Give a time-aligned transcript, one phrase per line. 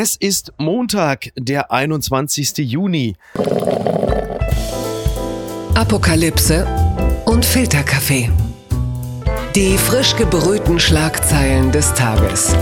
[0.00, 2.58] Es ist Montag, der 21.
[2.58, 3.16] Juni.
[5.74, 6.64] Apokalypse
[7.24, 8.30] und Filterkaffee.
[9.56, 12.54] Die frisch gebrühten Schlagzeilen des Tages.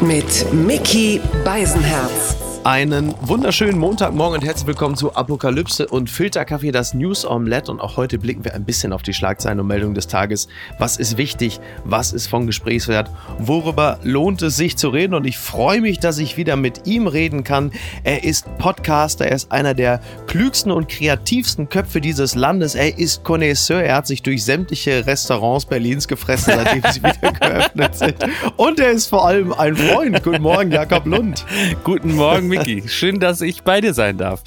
[0.00, 2.39] Mit Mickey Beisenherz.
[2.62, 7.72] Einen wunderschönen Montagmorgen und herzlich willkommen zu Apokalypse und Filterkaffee, das News Omelette.
[7.72, 10.46] Und auch heute blicken wir ein bisschen auf die Schlagzeilen und Meldungen des Tages.
[10.78, 11.58] Was ist wichtig?
[11.84, 13.10] Was ist von Gesprächswert?
[13.38, 15.14] Worüber lohnt es sich zu reden?
[15.14, 17.72] Und ich freue mich, dass ich wieder mit ihm reden kann.
[18.04, 22.74] Er ist Podcaster, er ist einer der klügsten und kreativsten Köpfe dieses Landes.
[22.74, 27.94] Er ist Connoisseur, er hat sich durch sämtliche Restaurants Berlins gefressen, seitdem sie wieder geöffnet
[27.94, 28.16] sind.
[28.58, 30.22] Und er ist vor allem ein Freund.
[30.22, 31.46] Guten Morgen, Jakob Lund.
[31.84, 32.88] Guten Morgen, Miki.
[32.88, 34.42] Schön, dass ich bei dir sein darf.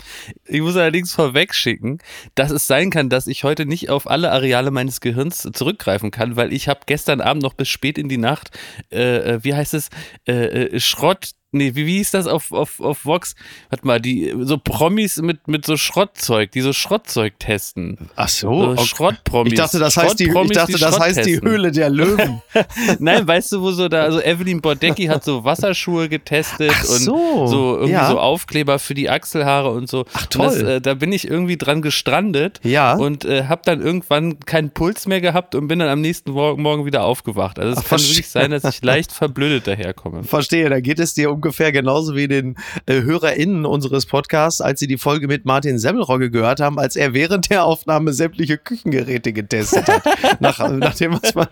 [0.46, 2.00] Ich muss allerdings vorweg schicken,
[2.36, 6.36] dass es sein kann, dass ich heute nicht auf alle Areale meines Gehirns zurückgreifen kann,
[6.36, 8.52] weil ich habe gestern Abend noch bis spät in die Nacht,
[8.92, 9.90] äh, äh wie heißt es,
[10.28, 13.36] äh, äh Schrott nee, wie, wie hieß das auf, auf, auf Vox?
[13.70, 18.10] Warte mal, die, so Promis mit, mit so Schrottzeug, die so Schrottzeug testen.
[18.16, 18.76] Ach so.
[18.76, 19.54] so Schrottpromis.
[19.54, 22.42] Ich dachte, das heißt die, ich dachte, das heißt die Höhle der Löwen.
[23.00, 27.16] Nein, weißt du, wo so da, also Evelyn Bordecki hat so Wasserschuhe getestet Ach so.
[27.16, 28.10] und so irgendwie ja.
[28.10, 30.06] so Aufkleber für die Achselhaare und so.
[30.14, 30.46] Ach toll.
[30.46, 32.60] Das, äh, da bin ich irgendwie dran gestrandet.
[32.64, 32.96] Ja.
[32.96, 36.86] Und äh, habe dann irgendwann keinen Puls mehr gehabt und bin dann am nächsten Morgen
[36.86, 37.60] wieder aufgewacht.
[37.60, 40.24] Also es kann wirklich sein, dass ich leicht verblödet daherkomme.
[40.24, 42.56] Verstehe, da geht es dir um ungefähr genauso wie den
[42.86, 47.14] äh, HörerInnen unseres Podcasts, als sie die Folge mit Martin Semmelrogge gehört haben, als er
[47.14, 50.04] während der Aufnahme sämtliche Küchengeräte getestet hat.
[50.40, 51.48] nach, nach dem, was man.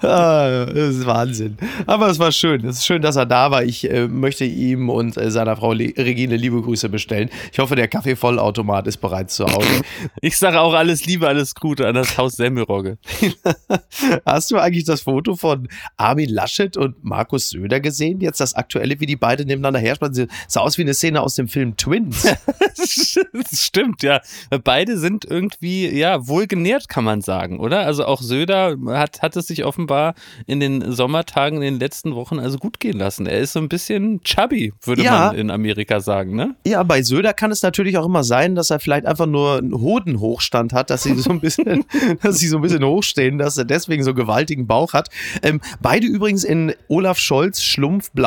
[0.10, 1.58] ah, das ist Wahnsinn.
[1.86, 2.64] Aber es war schön.
[2.64, 3.62] Es ist schön, dass er da war.
[3.62, 7.28] Ich äh, möchte ihm und äh, seiner Frau Le Regine liebe Grüße bestellen.
[7.52, 9.82] Ich hoffe, der Kaffeevollautomat ist bereits zu Hause.
[10.22, 12.96] ich sage auch alles Liebe, alles Gute an das Haus Semmelrogge.
[14.24, 18.20] Hast du eigentlich das Foto von Armin Laschet und Markus Söder gesehen?
[18.20, 20.28] Jetzt das aktuelle, wie die beiden nebeneinander herspannen.
[20.48, 22.22] Sah aus wie eine Szene aus dem Film Twins.
[22.76, 24.20] das stimmt, ja.
[24.64, 27.80] Beide sind irgendwie, ja, wohlgenährt, kann man sagen, oder?
[27.80, 30.14] Also auch Söder hat, hat es sich offenbar
[30.46, 33.26] in den Sommertagen, in den letzten Wochen also gut gehen lassen.
[33.26, 35.28] Er ist so ein bisschen chubby, würde ja.
[35.28, 36.54] man in Amerika sagen, ne?
[36.66, 39.74] Ja, bei Söder kann es natürlich auch immer sein, dass er vielleicht einfach nur einen
[39.74, 41.84] Hodenhochstand hat, dass sie so ein bisschen,
[42.22, 45.08] dass sie so ein bisschen hochstehen, dass er deswegen so gewaltigen Bauch hat.
[45.42, 47.62] Ähm, beide übrigens in Olaf Scholz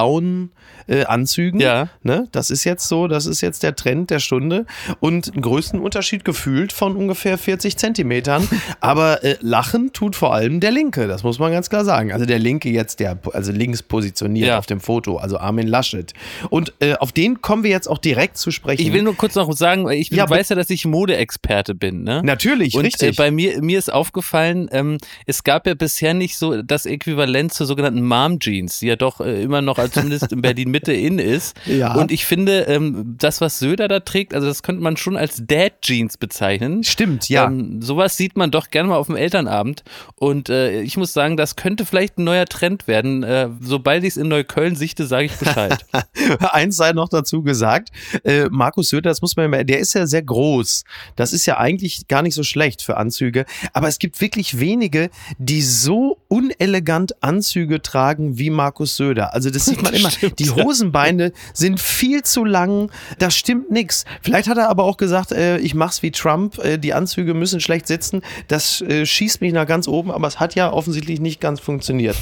[0.10, 0.52] schlumpfblauen
[0.88, 1.60] äh, Anzügen.
[1.60, 1.90] Ja.
[2.02, 2.28] Ne?
[2.32, 4.66] Das ist jetzt so, das ist jetzt der Trend der Stunde.
[5.00, 8.48] Und einen größten Unterschied gefühlt von ungefähr 40 Zentimetern.
[8.80, 12.12] Aber äh, lachen tut vor allem der Linke, das muss man ganz klar sagen.
[12.12, 14.58] Also der Linke jetzt, der also links positioniert ja.
[14.58, 16.14] auf dem Foto, also Armin Laschet.
[16.50, 18.82] Und äh, auf den kommen wir jetzt auch direkt zu sprechen.
[18.82, 22.04] Ich will nur kurz noch sagen, ich ja, weiß ja, dass ich Modeexperte bin.
[22.04, 22.22] Ne?
[22.24, 23.10] Natürlich, Und, richtig.
[23.10, 27.54] Äh, bei mir, mir ist aufgefallen, ähm, es gab ja bisher nicht so das Äquivalent
[27.54, 30.94] zur sogenannten Mom Jeans, die ja doch äh, immer noch als zumindest in Berlin Mitte
[30.94, 31.58] in ist.
[31.70, 31.94] Ja.
[31.94, 35.44] Und ich finde, ähm, das, was Söder da trägt, also das könnte man schon als
[35.46, 36.84] Dad Jeans bezeichnen.
[36.84, 37.46] Stimmt, ja.
[37.46, 39.84] Ähm, sowas sieht man doch gerne mal auf dem Elternabend.
[40.16, 43.24] Und äh, ich muss sagen, das könnte vielleicht ein neuer Trend werden.
[43.24, 45.86] Äh, sobald ich es in Neukölln sichte, sage ich Bescheid.
[46.52, 47.90] Eins sei noch dazu gesagt,
[48.24, 50.84] äh, Markus Söder, das muss man ja, der ist ja sehr groß.
[51.16, 53.46] Das ist ja eigentlich gar nicht so schlecht für Anzüge.
[53.74, 59.34] Aber es gibt wirklich wenige, die so unelegant Anzüge tragen wie Markus Söder.
[59.34, 60.12] Also das sieht man immer.
[60.12, 60.40] Stimmt.
[60.40, 62.92] Die Hosenbeine sind viel zu lang.
[63.18, 64.06] Da stimmt nichts.
[64.22, 66.58] Vielleicht hat er aber auch gesagt, äh, ich mach's wie Trump.
[66.60, 68.22] Äh, die Anzüge müssen schlecht sitzen.
[68.48, 72.16] Das äh, schießt mich nach ganz oben, aber es hat ja offensichtlich nicht ganz funktioniert.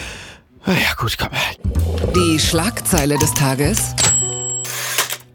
[0.66, 1.30] ja, gut, komm.
[2.14, 3.94] Die Schlagzeile des Tages.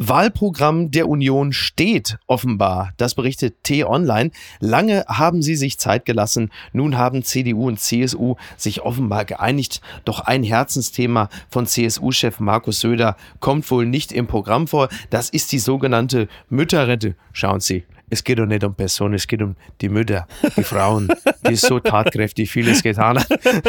[0.09, 2.91] Wahlprogramm der Union steht offenbar.
[2.97, 4.31] Das berichtet T-Online.
[4.59, 6.51] Lange haben sie sich Zeit gelassen.
[6.73, 9.81] Nun haben CDU und CSU sich offenbar geeinigt.
[10.03, 14.89] Doch ein Herzensthema von CSU-Chef Markus Söder kommt wohl nicht im Programm vor.
[15.09, 17.15] Das ist die sogenannte Mütterrente.
[17.31, 21.09] Schauen Sie, es geht doch nicht um Personen, es geht um die Mütter, die Frauen,
[21.47, 23.61] die so tatkräftig vieles getan haben.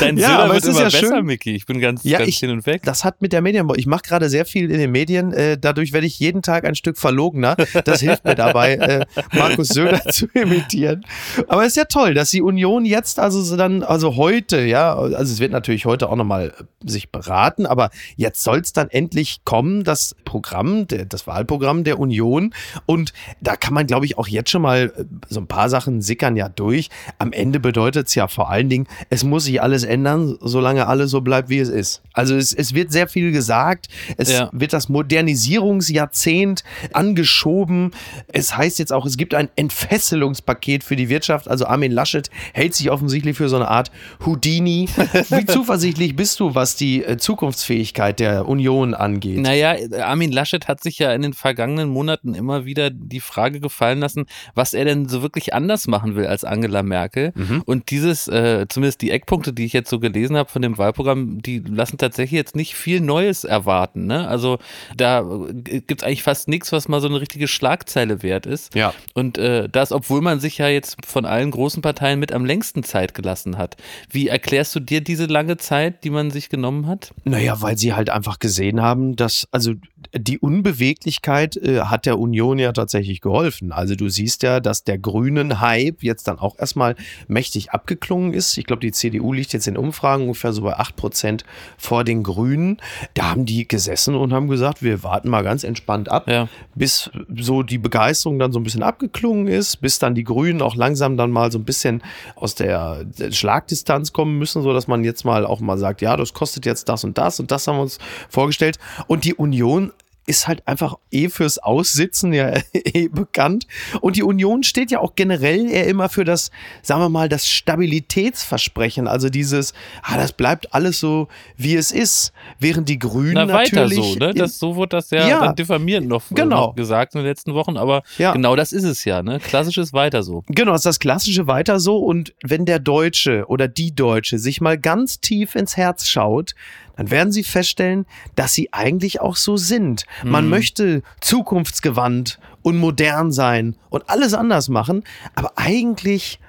[0.00, 1.24] Dein ja, Söder aber wird es ist immer ja besser, schön.
[1.24, 1.54] Micky.
[1.54, 2.82] Ich bin ganz, ja, ganz ich, hin und weg.
[2.84, 5.92] Das hat mit der Medien, ich mache gerade sehr viel in den Medien, äh, dadurch
[5.92, 7.56] werde ich jeden Tag ein Stück verlogener.
[7.84, 11.04] Das hilft mir dabei, äh, Markus Söder zu imitieren.
[11.48, 15.32] Aber es ist ja toll, dass die Union jetzt also dann, also heute, ja, also
[15.32, 16.54] es wird natürlich heute auch nochmal
[16.84, 22.54] sich beraten, aber jetzt soll es dann endlich kommen, das Programm, das Wahlprogramm der Union
[22.86, 26.00] und da kann man, glaube ich, auch jetzt schon mal äh, so ein paar Sachen
[26.00, 26.88] sickern ja durch.
[27.18, 31.10] Am Ende bedeutet es ja vor allen Dingen, es muss sich alles ändern, solange alles
[31.10, 32.02] so bleibt, wie es ist.
[32.12, 33.88] Also es, es wird sehr viel gesagt.
[34.16, 34.48] Es ja.
[34.52, 37.92] wird das Modernisierungsjahrzehnt angeschoben.
[38.28, 41.48] Es heißt jetzt auch, es gibt ein Entfesselungspaket für die Wirtschaft.
[41.48, 43.90] Also Armin Laschet hält sich offensichtlich für so eine Art
[44.24, 44.88] Houdini.
[45.28, 49.38] Wie zuversichtlich bist du, was die äh, Zukunftsfähigkeit der Union angeht?
[49.38, 54.00] Naja, Armin Laschet hat sich ja in den vergangenen Monaten immer wieder die Frage gefallen
[54.00, 57.32] lassen, was er denn so wirklich anders machen will als Angela Merkel.
[57.34, 57.62] Mhm.
[57.64, 61.40] Und dieses, äh, zumindest die Eckpunkte, die ich jetzt so gelesen habe von dem Wahlprogramm,
[61.42, 64.06] die lassen tatsächlich jetzt nicht viel Neues erwarten.
[64.06, 64.28] Ne?
[64.28, 64.58] Also
[64.96, 68.74] da äh, gibt es eigentlich fast nichts, was mal so eine richtige Schlagzeile wert ist.
[68.74, 68.92] Ja.
[69.14, 72.82] Und äh, das, obwohl man sich ja jetzt von allen großen Parteien mit am längsten
[72.82, 73.76] Zeit gelassen hat.
[74.10, 77.12] Wie erklärst du dir diese lange Zeit, die man sich genommen hat?
[77.24, 79.74] Naja, weil sie halt einfach gesehen haben, dass, also
[80.16, 83.70] die Unbeweglichkeit äh, hat der Union ja tatsächlich geholfen.
[83.72, 86.96] Also du siehst ja, dass der grünen Hype jetzt dann auch erstmal
[87.28, 88.56] mächtig abgeklungen ist.
[88.58, 91.44] Ich glaube, die CDU liegt jetzt in Umfragen ungefähr so bei 8 Prozent
[91.78, 92.78] vor den Grünen.
[93.14, 96.48] Da haben die gesessen und haben gesagt, wir warten mal ganz entspannt ab, ja.
[96.74, 100.74] bis so die Begeisterung dann so ein bisschen abgeklungen ist, bis dann die Grünen auch
[100.74, 102.02] langsam dann mal so ein bisschen
[102.34, 106.32] aus der Schlagdistanz kommen müssen, so dass man jetzt mal auch mal sagt, ja, das
[106.32, 107.98] kostet jetzt das und das und das haben wir uns
[108.28, 108.78] vorgestellt.
[109.06, 109.89] Und die Union
[110.30, 113.66] ist halt einfach eh fürs Aussitzen ja eh bekannt.
[114.00, 117.48] Und die Union steht ja auch generell eher immer für das, sagen wir mal, das
[117.48, 119.08] Stabilitätsversprechen.
[119.08, 122.32] Also dieses, ah, das bleibt alles so, wie es ist.
[122.60, 124.12] Während die Grünen Na, weiter natürlich.
[124.12, 124.32] so, ne?
[124.32, 126.68] Das, so wurde das ja, ja dann diffamierend noch, genau.
[126.68, 127.76] noch gesagt in den letzten Wochen.
[127.76, 128.32] Aber ja.
[128.32, 129.40] genau das ist es ja, ne?
[129.40, 130.44] Klassisches weiter so.
[130.46, 131.98] Genau, ist das klassische weiter so.
[131.98, 136.54] Und wenn der Deutsche oder die Deutsche sich mal ganz tief ins Herz schaut,
[136.96, 138.06] dann werden Sie feststellen,
[138.36, 140.04] dass Sie eigentlich auch so sind.
[140.24, 140.50] Man mhm.
[140.50, 145.04] möchte zukunftsgewandt und modern sein und alles anders machen,
[145.34, 146.40] aber eigentlich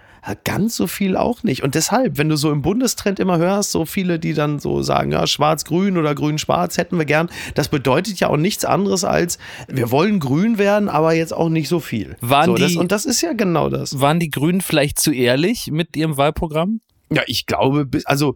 [0.43, 1.63] ganz so viel auch nicht.
[1.63, 5.11] Und deshalb, wenn du so im Bundestrend immer hörst, so viele, die dann so sagen,
[5.11, 9.91] ja, schwarz-grün oder grün-schwarz hätten wir gern, das bedeutet ja auch nichts anderes als, wir
[9.91, 12.15] wollen grün werden, aber jetzt auch nicht so viel.
[12.21, 13.99] Waren so, die, das, und das ist ja genau das.
[13.99, 16.81] Waren die Grünen vielleicht zu ehrlich mit ihrem Wahlprogramm?
[17.11, 18.35] Ja, ich glaube, also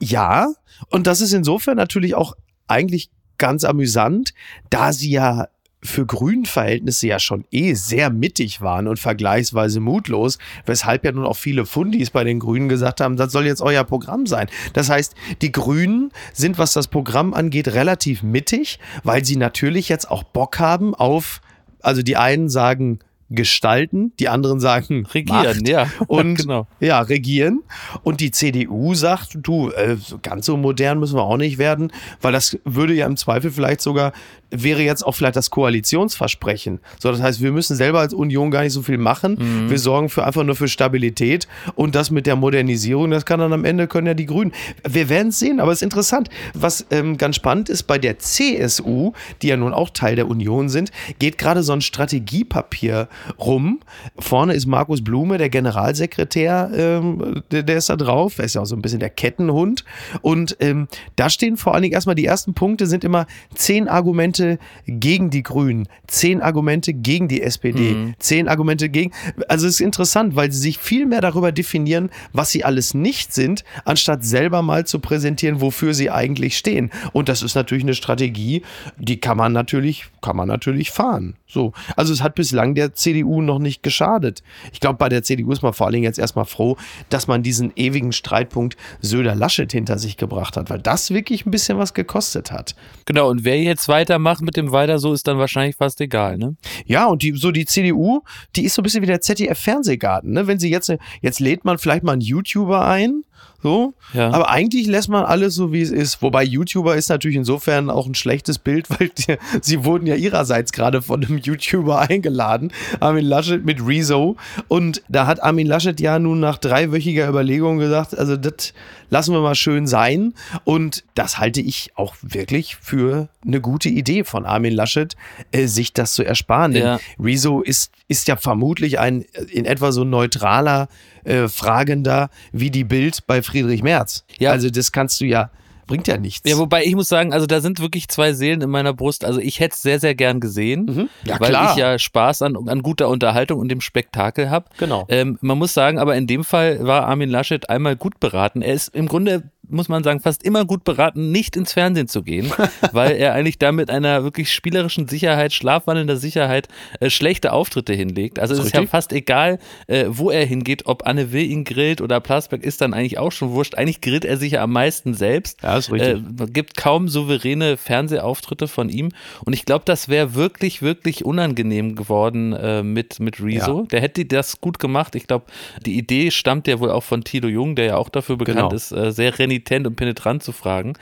[0.00, 0.52] ja.
[0.88, 2.34] Und das ist insofern natürlich auch
[2.68, 4.34] eigentlich ganz amüsant,
[4.68, 5.48] da sie ja
[5.82, 11.38] für Grünverhältnisse ja schon eh sehr mittig waren und vergleichsweise mutlos, weshalb ja nun auch
[11.38, 14.48] viele Fundis bei den Grünen gesagt haben, das soll jetzt euer Programm sein.
[14.74, 20.10] Das heißt, die Grünen sind, was das Programm angeht, relativ mittig, weil sie natürlich jetzt
[20.10, 21.40] auch Bock haben auf,
[21.80, 22.98] also die einen sagen
[23.30, 25.88] gestalten, die anderen sagen regieren, Macht ja.
[26.06, 26.66] Und genau.
[26.80, 27.62] ja, regieren.
[28.02, 32.32] Und die CDU sagt, du, äh, ganz so modern müssen wir auch nicht werden, weil
[32.32, 34.12] das würde ja im Zweifel vielleicht sogar
[34.50, 36.80] wäre jetzt auch vielleicht das Koalitionsversprechen.
[36.98, 39.36] So, das heißt, wir müssen selber als Union gar nicht so viel machen.
[39.38, 39.70] Mhm.
[39.70, 43.52] Wir sorgen für einfach nur für Stabilität und das mit der Modernisierung, das kann dann
[43.52, 44.52] am Ende können ja die Grünen.
[44.88, 46.28] Wir werden es sehen, aber es ist interessant.
[46.54, 49.12] Was ähm, ganz spannend ist, bei der CSU,
[49.42, 53.80] die ja nun auch Teil der Union sind, geht gerade so ein Strategiepapier rum.
[54.18, 58.38] Vorne ist Markus Blume, der Generalsekretär, ähm, der, der, ist da drauf.
[58.38, 59.84] Er ist ja auch so ein bisschen der Kettenhund.
[60.22, 64.58] Und ähm, da stehen vor allen Dingen erstmal die ersten Punkte sind immer zehn Argumente
[64.86, 68.14] gegen die Grünen, zehn Argumente gegen die SPD, mhm.
[68.18, 69.12] zehn Argumente gegen.
[69.48, 73.32] Also es ist interessant, weil sie sich viel mehr darüber definieren, was sie alles nicht
[73.32, 76.90] sind, anstatt selber mal zu präsentieren, wofür sie eigentlich stehen.
[77.12, 78.62] Und das ist natürlich eine Strategie,
[78.98, 81.34] die kann man natürlich, kann man natürlich fahren.
[81.46, 81.72] So.
[81.96, 84.42] Also es hat bislang der CDU noch nicht geschadet.
[84.72, 86.76] Ich glaube, bei der CDU ist man vor allen Dingen jetzt erstmal froh,
[87.08, 91.78] dass man diesen ewigen Streitpunkt Söder-Laschet hinter sich gebracht hat, weil das wirklich ein bisschen
[91.78, 92.74] was gekostet hat.
[93.06, 96.56] Genau, und wer jetzt weitermacht mit dem Weiter so, ist dann wahrscheinlich fast egal, ne?
[96.86, 98.22] Ja, und die, so die CDU,
[98.54, 100.46] die ist so ein bisschen wie der ZDF-Fernsehgarten, ne?
[100.46, 103.24] Wenn sie jetzt, jetzt lädt man vielleicht mal einen YouTuber ein,
[103.62, 103.92] so.
[104.14, 104.30] Ja.
[104.30, 106.22] Aber eigentlich lässt man alles so, wie es ist.
[106.22, 110.72] Wobei YouTuber ist natürlich insofern auch ein schlechtes Bild, weil die, sie wurden ja ihrerseits
[110.72, 114.36] gerade von einem YouTuber eingeladen, Armin Laschet mit Rezo.
[114.68, 118.72] Und da hat Armin Laschet ja nun nach dreiwöchiger Überlegung gesagt, also das
[119.10, 120.34] lassen wir mal schön sein.
[120.64, 125.16] Und das halte ich auch wirklich für eine gute Idee von Armin Laschet,
[125.52, 126.72] äh, sich das zu ersparen.
[126.72, 127.00] Denn ja.
[127.18, 130.88] Rezo ist, ist ja vermutlich ein in etwa so neutraler
[131.24, 134.24] äh, Fragender wie die Bild bei Friedrich Merz.
[134.38, 134.52] Ja.
[134.52, 135.50] Also das kannst du ja
[135.90, 136.48] bringt ja nichts.
[136.48, 139.24] Ja, wobei ich muss sagen, also da sind wirklich zwei Seelen in meiner Brust.
[139.24, 141.08] Also ich hätte es sehr, sehr gern gesehen, mhm.
[141.24, 141.72] ja, weil klar.
[141.72, 144.66] ich ja Spaß an, an guter Unterhaltung und dem Spektakel habe.
[144.78, 145.04] Genau.
[145.08, 148.62] Ähm, man muss sagen, aber in dem Fall war Armin Laschet einmal gut beraten.
[148.62, 152.22] Er ist im Grunde muss man sagen, fast immer gut beraten, nicht ins Fernsehen zu
[152.22, 152.52] gehen,
[152.92, 156.68] weil er eigentlich da mit einer wirklich spielerischen Sicherheit, schlafwandelnder Sicherheit
[157.00, 158.38] äh, schlechte Auftritte hinlegt.
[158.38, 162.00] Also es ist ja fast egal, äh, wo er hingeht, ob Anne Will ihn grillt
[162.00, 163.74] oder Plasberg ist dann eigentlich auch schon wurscht.
[163.74, 165.62] Eigentlich grillt er sich ja am meisten selbst.
[165.62, 166.22] Ja, ist richtig.
[166.40, 169.10] Äh, gibt kaum souveräne Fernsehauftritte von ihm.
[169.44, 173.80] Und ich glaube, das wäre wirklich, wirklich unangenehm geworden äh, mit, mit Rezo.
[173.80, 173.86] Ja.
[173.86, 175.14] Der hätte das gut gemacht.
[175.14, 175.46] Ich glaube,
[175.86, 178.72] die Idee stammt ja wohl auch von Tilo Jung, der ja auch dafür bekannt genau.
[178.72, 180.94] ist, äh, sehr renitent und penetrant zu fragen.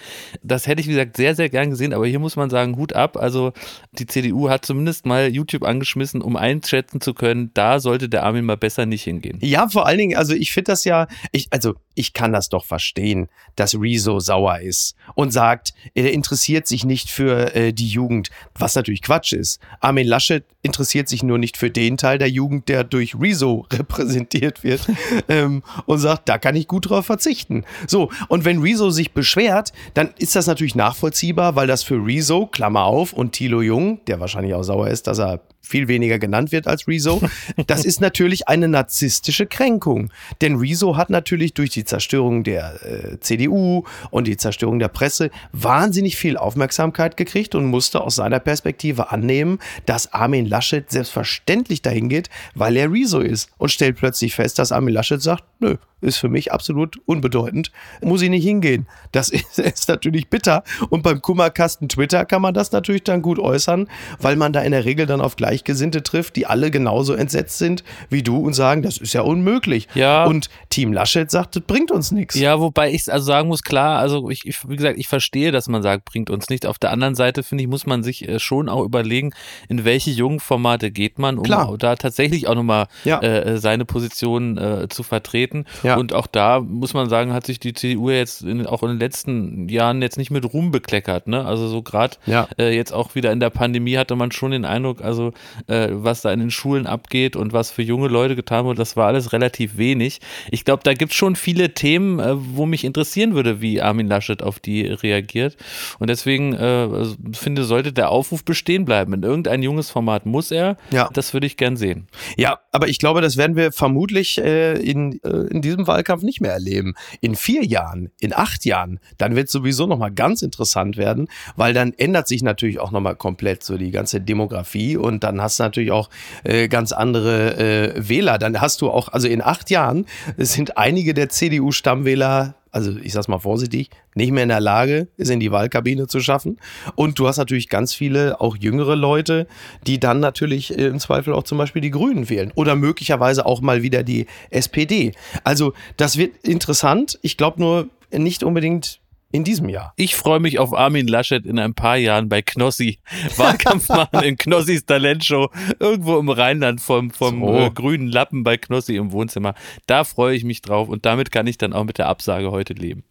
[0.43, 1.93] Das hätte ich, wie gesagt, sehr, sehr gern gesehen.
[1.93, 3.17] Aber hier muss man sagen, Hut ab.
[3.17, 3.53] Also
[3.93, 8.45] die CDU hat zumindest mal YouTube angeschmissen, um einschätzen zu können, da sollte der Armin
[8.45, 9.39] mal besser nicht hingehen.
[9.41, 12.65] Ja, vor allen Dingen, also ich finde das ja, ich, also ich kann das doch
[12.65, 18.31] verstehen, dass Rezo sauer ist und sagt, er interessiert sich nicht für äh, die Jugend,
[18.55, 19.61] was natürlich Quatsch ist.
[19.81, 24.63] Armin Laschet interessiert sich nur nicht für den Teil der Jugend, der durch Rezo repräsentiert
[24.63, 24.87] wird
[25.29, 27.65] ähm, und sagt, da kann ich gut drauf verzichten.
[27.87, 32.47] So, und wenn Rezo sich beschwert, dann ist das natürlich nachvollziehbar, weil das für Rezo,
[32.47, 36.51] Klammer auf, und Thilo Jung, der wahrscheinlich auch sauer ist, dass er viel weniger genannt
[36.51, 37.21] wird als Rezo,
[37.67, 40.11] das ist natürlich eine narzisstische Kränkung.
[40.41, 45.31] Denn Rezo hat natürlich durch die Zerstörung der äh, CDU und die Zerstörung der Presse
[45.53, 52.09] wahnsinnig viel Aufmerksamkeit gekriegt und musste aus seiner Perspektive annehmen, dass Armin Laschet selbstverständlich dahin
[52.09, 56.19] geht, weil er Rezo ist und stellt plötzlich fest, dass Armin Laschet sagt, nö, ist
[56.19, 58.87] für mich absolut unbedeutend, muss ich nicht hingehen.
[59.13, 63.39] Das ist, ist natürlich bitter und beim Kummerkasten Twitter kann man das natürlich dann gut
[63.39, 63.89] äußern,
[64.21, 67.83] weil man da in der Regel dann auf Gleichgesinnte trifft, die alle genauso entsetzt sind
[68.11, 69.89] wie du und sagen, das ist ja unmöglich.
[69.95, 70.25] Ja.
[70.25, 72.35] Und Team Laschet sagt, das bringt uns nichts.
[72.37, 75.69] Ja, wobei ich also sagen muss, klar, also ich, ich, wie gesagt, ich verstehe, dass
[75.69, 76.67] man sagt, bringt uns nichts.
[76.67, 79.33] Auf der anderen Seite, finde ich, muss man sich äh, schon auch überlegen,
[79.69, 81.75] in welche jungen Formate geht man, um klar.
[81.79, 83.21] da tatsächlich auch nochmal ja.
[83.21, 85.65] äh, seine Position äh, zu vertreten.
[85.83, 85.97] Ja.
[85.97, 88.99] Und auch da muss man sagen, hat sich die CDU jetzt in, auch in den
[88.99, 91.27] letzten Jahren jetzt nicht mit Ruhm bekleckert.
[91.27, 91.45] Ne?
[91.45, 92.49] Also so gerade ja.
[92.59, 95.33] äh, jetzt auch wieder in der Pandemie hatte man schon den Eindruck, also
[95.67, 98.97] äh, was da in den Schulen abgeht und was für junge Leute getan wurde, das
[98.97, 100.21] war alles relativ wenig.
[100.51, 104.09] Ich glaube, da gibt es schon viele Themen, äh, wo mich interessieren würde, wie Armin
[104.09, 105.57] Laschet auf die reagiert.
[105.99, 109.13] Und deswegen äh, also, finde, sollte der Aufruf bestehen bleiben.
[109.13, 110.77] In irgendein junges Format muss er.
[110.91, 111.09] Ja.
[111.13, 112.09] Das würde ich gern sehen.
[112.37, 116.41] Ja, aber ich glaube, das werden wir vermutlich äh, in, äh, in diesem Wahlkampf nicht
[116.41, 116.95] mehr erleben.
[117.21, 121.75] In vier Jahren, in acht Jahren, dann wird es sowieso nochmal ganz interessant werden, weil
[121.75, 125.63] dann ändert sich natürlich auch nochmal komplett so die ganze Demografie und dann hast du
[125.63, 126.11] natürlich auch
[126.45, 127.57] äh, ganz andere
[127.97, 128.39] äh, Wähler.
[128.39, 130.07] Dann hast du auch, also in acht Jahren
[130.37, 135.31] sind einige der CDU-Stammwähler also ich sag's mal vorsichtig, nicht mehr in der Lage, es
[135.31, 136.59] in die Wahlkabine zu schaffen.
[136.95, 139.47] Und du hast natürlich ganz viele, auch jüngere Leute,
[139.87, 143.61] die dann natürlich äh, im Zweifel auch zum Beispiel die Grünen wählen oder möglicherweise auch
[143.61, 145.13] mal wieder die SPD.
[145.45, 147.19] Also das wird interessant.
[147.23, 149.93] Ich glaube nur nicht unbedingt in diesem Jahr.
[149.97, 152.99] Ich freue mich auf Armin Laschet in ein paar Jahren bei Knossi.
[153.37, 157.55] Wahlkampf machen in Knossis Talentshow irgendwo im Rheinland vom, vom so.
[157.55, 159.55] äh, grünen Lappen bei Knossi im Wohnzimmer.
[159.87, 162.73] Da freue ich mich drauf und damit kann ich dann auch mit der Absage heute
[162.73, 163.05] leben.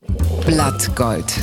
[0.45, 1.33] Blattgold.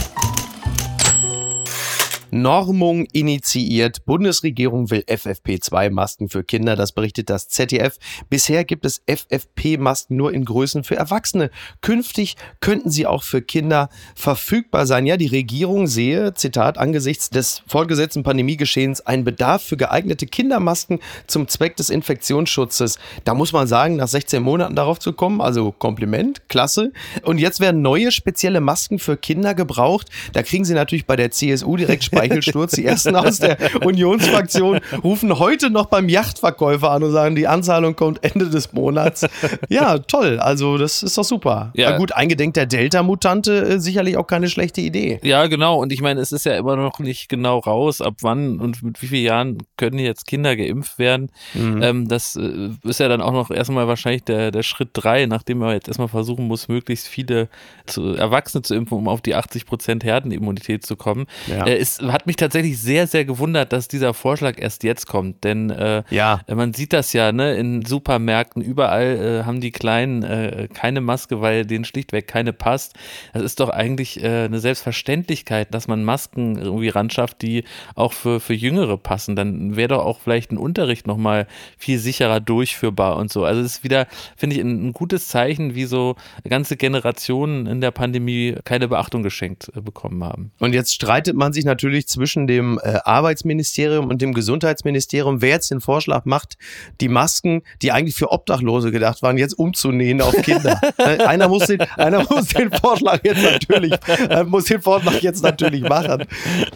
[2.34, 4.04] Normung initiiert.
[4.06, 6.74] Bundesregierung will FFP2-Masken für Kinder.
[6.74, 7.96] Das berichtet das ZDF.
[8.28, 11.52] Bisher gibt es FFP-Masken nur in Größen für Erwachsene.
[11.80, 15.06] Künftig könnten sie auch für Kinder verfügbar sein.
[15.06, 20.98] Ja, die Regierung sehe, Zitat, angesichts des fortgesetzten Pandemiegeschehens einen Bedarf für geeignete Kindermasken
[21.28, 22.98] zum Zweck des Infektionsschutzes.
[23.22, 26.92] Da muss man sagen, nach 16 Monaten darauf zu kommen, also Kompliment, klasse.
[27.22, 30.08] Und jetzt werden neue spezielle Masken für Kinder gebraucht.
[30.32, 32.72] Da kriegen sie natürlich bei der CSU direkt Speicher Eichelsturz.
[32.72, 37.96] Die ersten aus der Unionsfraktion rufen heute noch beim Yachtverkäufer an und sagen, die Anzahlung
[37.96, 39.26] kommt Ende des Monats.
[39.68, 40.38] Ja, toll.
[40.38, 41.72] Also, das ist doch super.
[41.74, 41.90] Ja.
[41.90, 45.20] Na gut, eingedenk der Delta-Mutante äh, sicherlich auch keine schlechte Idee.
[45.22, 45.80] Ja, genau.
[45.80, 49.02] Und ich meine, es ist ja immer noch nicht genau raus, ab wann und mit
[49.02, 51.30] wie vielen Jahren können jetzt Kinder geimpft werden.
[51.54, 51.82] Mhm.
[51.82, 55.58] Ähm, das äh, ist ja dann auch noch erstmal wahrscheinlich der, der Schritt drei, nachdem
[55.58, 57.48] man jetzt erstmal versuchen muss, möglichst viele
[57.86, 61.26] zu, Erwachsene zu impfen, um auf die 80 Prozent Herdenimmunität zu kommen.
[61.46, 61.66] Ja.
[61.66, 65.42] Äh, ist hat mich tatsächlich sehr, sehr gewundert, dass dieser Vorschlag erst jetzt kommt.
[65.42, 66.42] Denn äh, ja.
[66.46, 71.40] man sieht das ja, ne, in Supermärkten, überall äh, haben die Kleinen äh, keine Maske,
[71.40, 72.94] weil denen schlichtweg keine passt.
[73.32, 77.64] Das ist doch eigentlich äh, eine Selbstverständlichkeit, dass man Masken irgendwie ranschafft, die
[77.96, 79.34] auch für, für Jüngere passen.
[79.34, 83.44] Dann wäre doch auch vielleicht ein Unterricht nochmal viel sicherer durchführbar und so.
[83.44, 84.06] Also es ist wieder,
[84.36, 86.14] finde ich, ein, ein, gutes Zeichen, wie so
[86.48, 90.52] ganze Generationen in der Pandemie keine Beachtung geschenkt äh, bekommen haben.
[90.60, 95.50] Und jetzt streitet man sich natürlich natürlich zwischen dem äh, Arbeitsministerium und dem Gesundheitsministerium, wer
[95.50, 96.56] jetzt den Vorschlag macht,
[97.00, 100.80] die Masken, die eigentlich für Obdachlose gedacht waren, jetzt umzunähen auf Kinder.
[100.98, 103.94] Ne, einer, muss den, einer muss den Vorschlag jetzt natürlich,
[104.28, 106.24] äh, muss den Vorschlag jetzt natürlich machen.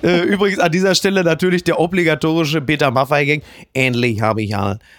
[0.03, 3.43] Äh, übrigens an dieser Stelle natürlich der obligatorische Peter Maffei-Gang.
[3.73, 4.55] Endlich habe ich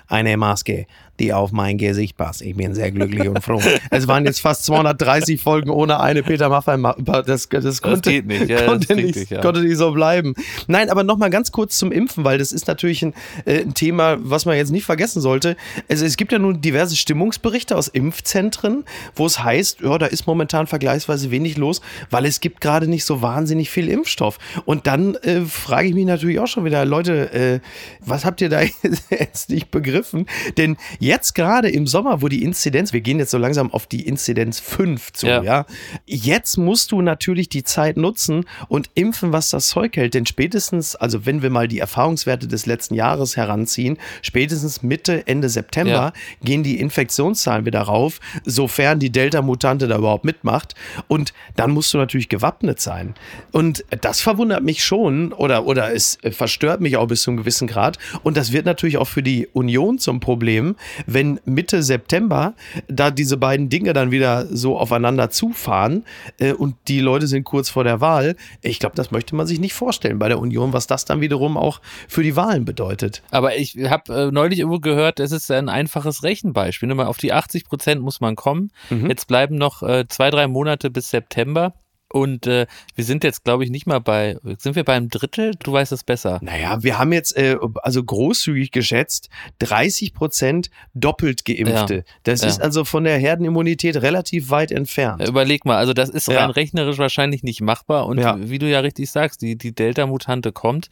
[0.07, 0.85] eine Maske
[1.19, 2.41] die auf mein Gesicht passt.
[2.41, 3.61] Ich bin sehr glücklich und froh.
[3.91, 6.77] Es waren jetzt fast 230 Folgen ohne eine Peter Maffay.
[7.25, 8.49] Das, das, konnte, geht nicht.
[8.49, 9.41] Ja, konnte, nicht, nicht ja.
[9.41, 10.35] konnte nicht so bleiben.
[10.67, 13.13] Nein, aber nochmal ganz kurz zum Impfen, weil das ist natürlich ein,
[13.45, 15.55] äh, ein, Thema, was man jetzt nicht vergessen sollte.
[15.89, 18.85] Also es gibt ja nun diverse Stimmungsberichte aus Impfzentren,
[19.15, 23.05] wo es heißt, ja, da ist momentan vergleichsweise wenig los, weil es gibt gerade nicht
[23.05, 24.37] so wahnsinnig viel Impfstoff.
[24.65, 27.59] Und dann äh, frage ich mich natürlich auch schon wieder, Leute, äh,
[27.99, 28.61] was habt ihr da
[29.09, 30.25] jetzt nicht begriffen?
[30.57, 30.77] Denn
[31.09, 34.59] jetzt gerade im Sommer, wo die Inzidenz, wir gehen jetzt so langsam auf die Inzidenz
[34.59, 35.41] 5 zu, ja.
[35.41, 35.65] ja.
[36.05, 40.13] Jetzt musst du natürlich die Zeit nutzen und impfen, was das Zeug hält.
[40.13, 45.49] Denn spätestens, also wenn wir mal die Erfahrungswerte des letzten Jahres heranziehen, spätestens Mitte, Ende
[45.49, 46.13] September ja.
[46.43, 50.75] gehen die Infektionszahlen wieder rauf, sofern die Delta-Mutante da überhaupt mitmacht.
[51.07, 53.15] Und dann musst du natürlich gewappnet sein.
[53.51, 57.67] Und das verwundert mich schon oder, oder es verstört mich auch bis zu einem gewissen
[57.67, 57.97] Grad.
[58.21, 60.75] Und das wird natürlich auch für die Union zum Problem,
[61.05, 62.53] wenn Mitte September
[62.87, 66.05] da diese beiden Dinge dann wieder so aufeinander zufahren
[66.39, 69.59] äh, und die Leute sind kurz vor der Wahl, ich glaube, das möchte man sich
[69.59, 73.21] nicht vorstellen bei der Union, was das dann wiederum auch für die Wahlen bedeutet.
[73.31, 76.89] Aber ich habe äh, neulich irgendwo gehört, es ist ein einfaches Rechenbeispiel.
[76.89, 78.71] Mal auf die 80 Prozent muss man kommen.
[78.89, 79.09] Mhm.
[79.09, 81.73] Jetzt bleiben noch äh, zwei, drei Monate bis September.
[82.11, 85.53] Und äh, wir sind jetzt, glaube ich, nicht mal bei, sind wir beim Drittel?
[85.59, 86.39] Du weißt es besser.
[86.41, 91.95] Naja, wir haben jetzt, äh, also großzügig geschätzt, 30 Prozent doppelt Geimpfte.
[91.95, 92.03] Ja.
[92.23, 92.47] Das ja.
[92.47, 95.27] ist also von der Herdenimmunität relativ weit entfernt.
[95.27, 96.39] Überleg mal, also das ist ja.
[96.39, 98.07] rein rechnerisch wahrscheinlich nicht machbar.
[98.07, 100.89] Und wie du ja richtig sagst, die, die Delta-Mutante kommt.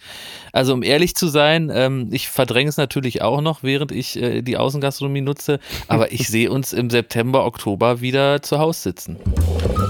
[0.53, 4.41] Also um ehrlich zu sein, ähm, ich verdränge es natürlich auch noch, während ich äh,
[4.41, 5.59] die Außengastronomie nutze.
[5.88, 9.17] Aber ich sehe uns im September, Oktober wieder zu Hause sitzen.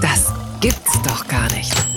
[0.00, 1.87] Das gibt's doch gar nicht.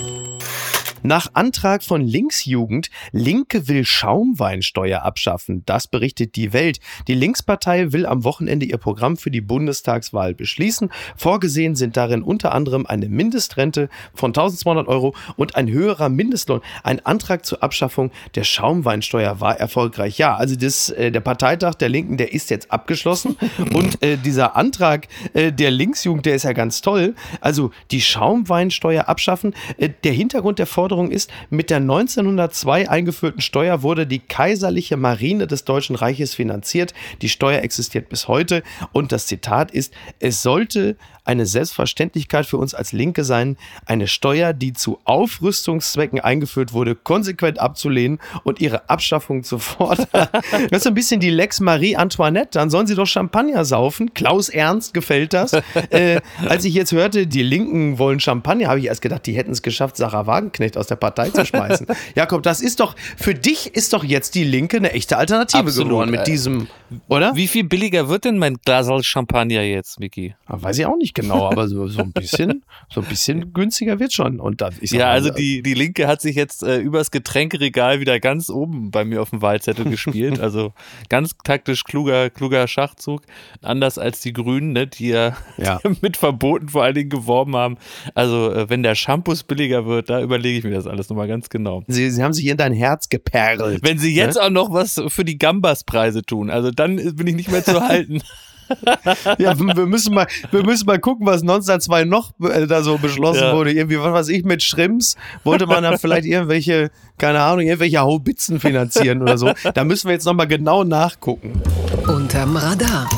[1.03, 5.63] Nach Antrag von Linksjugend, Linke will Schaumweinsteuer abschaffen.
[5.65, 6.79] Das berichtet die Welt.
[7.08, 10.91] Die Linkspartei will am Wochenende ihr Programm für die Bundestagswahl beschließen.
[11.15, 16.62] Vorgesehen sind darin unter anderem eine Mindestrente von 1200 Euro und ein höherer Mindestlohn.
[16.84, 20.20] Ein Antrag zur Abschaffung der Schaumweinsteuer war erfolgreich.
[20.20, 23.38] Ja, also das, äh, der Parteitag der Linken, der ist jetzt abgeschlossen.
[23.74, 27.15] und äh, dieser Antrag äh, der Linksjugend, der ist ja ganz toll.
[27.39, 29.55] Also die Schaumweinsteuer abschaffen.
[29.77, 34.98] Äh, der Hintergrund der Forderung Forderung ist, mit der 1902 eingeführten Steuer wurde die kaiserliche
[34.98, 36.93] Marine des Deutschen Reiches finanziert.
[37.21, 42.73] Die Steuer existiert bis heute und das Zitat ist, es sollte eine Selbstverständlichkeit für uns
[42.73, 49.43] als Linke sein, eine Steuer, die zu Aufrüstungszwecken eingeführt wurde, konsequent abzulehnen und ihre Abschaffung
[49.43, 50.08] zu fordern.
[50.13, 52.51] das ist ein bisschen die Lex Marie Antoinette.
[52.54, 54.13] Dann sollen sie doch Champagner saufen.
[54.13, 55.54] Klaus Ernst gefällt das.
[55.89, 59.51] äh, als ich jetzt hörte, die Linken wollen Champagner, habe ich erst gedacht, die hätten
[59.51, 61.88] es geschafft, Sarah Wagenknecht aus der Partei zu schmeißen.
[62.15, 65.89] Jakob, das ist doch, für dich ist doch jetzt die Linke eine echte Alternative Absolut.
[65.89, 66.67] geworden mit diesem,
[67.08, 67.36] oder?
[67.36, 70.36] Wie viel billiger wird denn mein Glas Champagner jetzt, Micky?
[70.48, 74.13] Weiß ich auch nicht genau, aber so, so ein bisschen, so ein bisschen günstiger wird
[74.13, 74.39] schon.
[74.39, 78.20] Und dann, ja, mal, also die, die Linke hat sich jetzt äh, übers Getränkeregal wieder
[78.20, 80.39] ganz oben bei mir auf dem Wahlzettel gespielt.
[80.52, 80.74] Also
[81.08, 83.22] ganz taktisch kluger, kluger Schachzug.
[83.62, 85.80] Anders als die Grünen, ne, die ja, ja.
[86.02, 87.78] Mit Verboten vor allen Dingen geworben haben.
[88.15, 91.49] Also äh, wenn der Shampoo billiger wird, da überlege ich mir das alles nochmal ganz
[91.49, 91.84] genau.
[91.88, 93.62] Sie, Sie haben sich in dein Herz geperlt.
[93.81, 94.43] Wenn Sie jetzt ne?
[94.43, 98.21] auch noch was für die Gambas-Preise tun, also dann bin ich nicht mehr zu halten.
[99.38, 103.43] ja, wir müssen mal, wir müssen mal gucken, was 1902 noch äh, da so beschlossen
[103.43, 103.55] ja.
[103.55, 103.71] wurde.
[103.71, 108.60] Irgendwie, was weiß ich, mit Schrimps wollte man dann vielleicht irgendwelche, keine Ahnung, irgendwelche Haubitzen
[108.60, 109.51] finanzieren oder so.
[109.73, 111.62] Da müssen wir jetzt nochmal genau nachgucken.
[112.07, 113.10] Unterm Radar.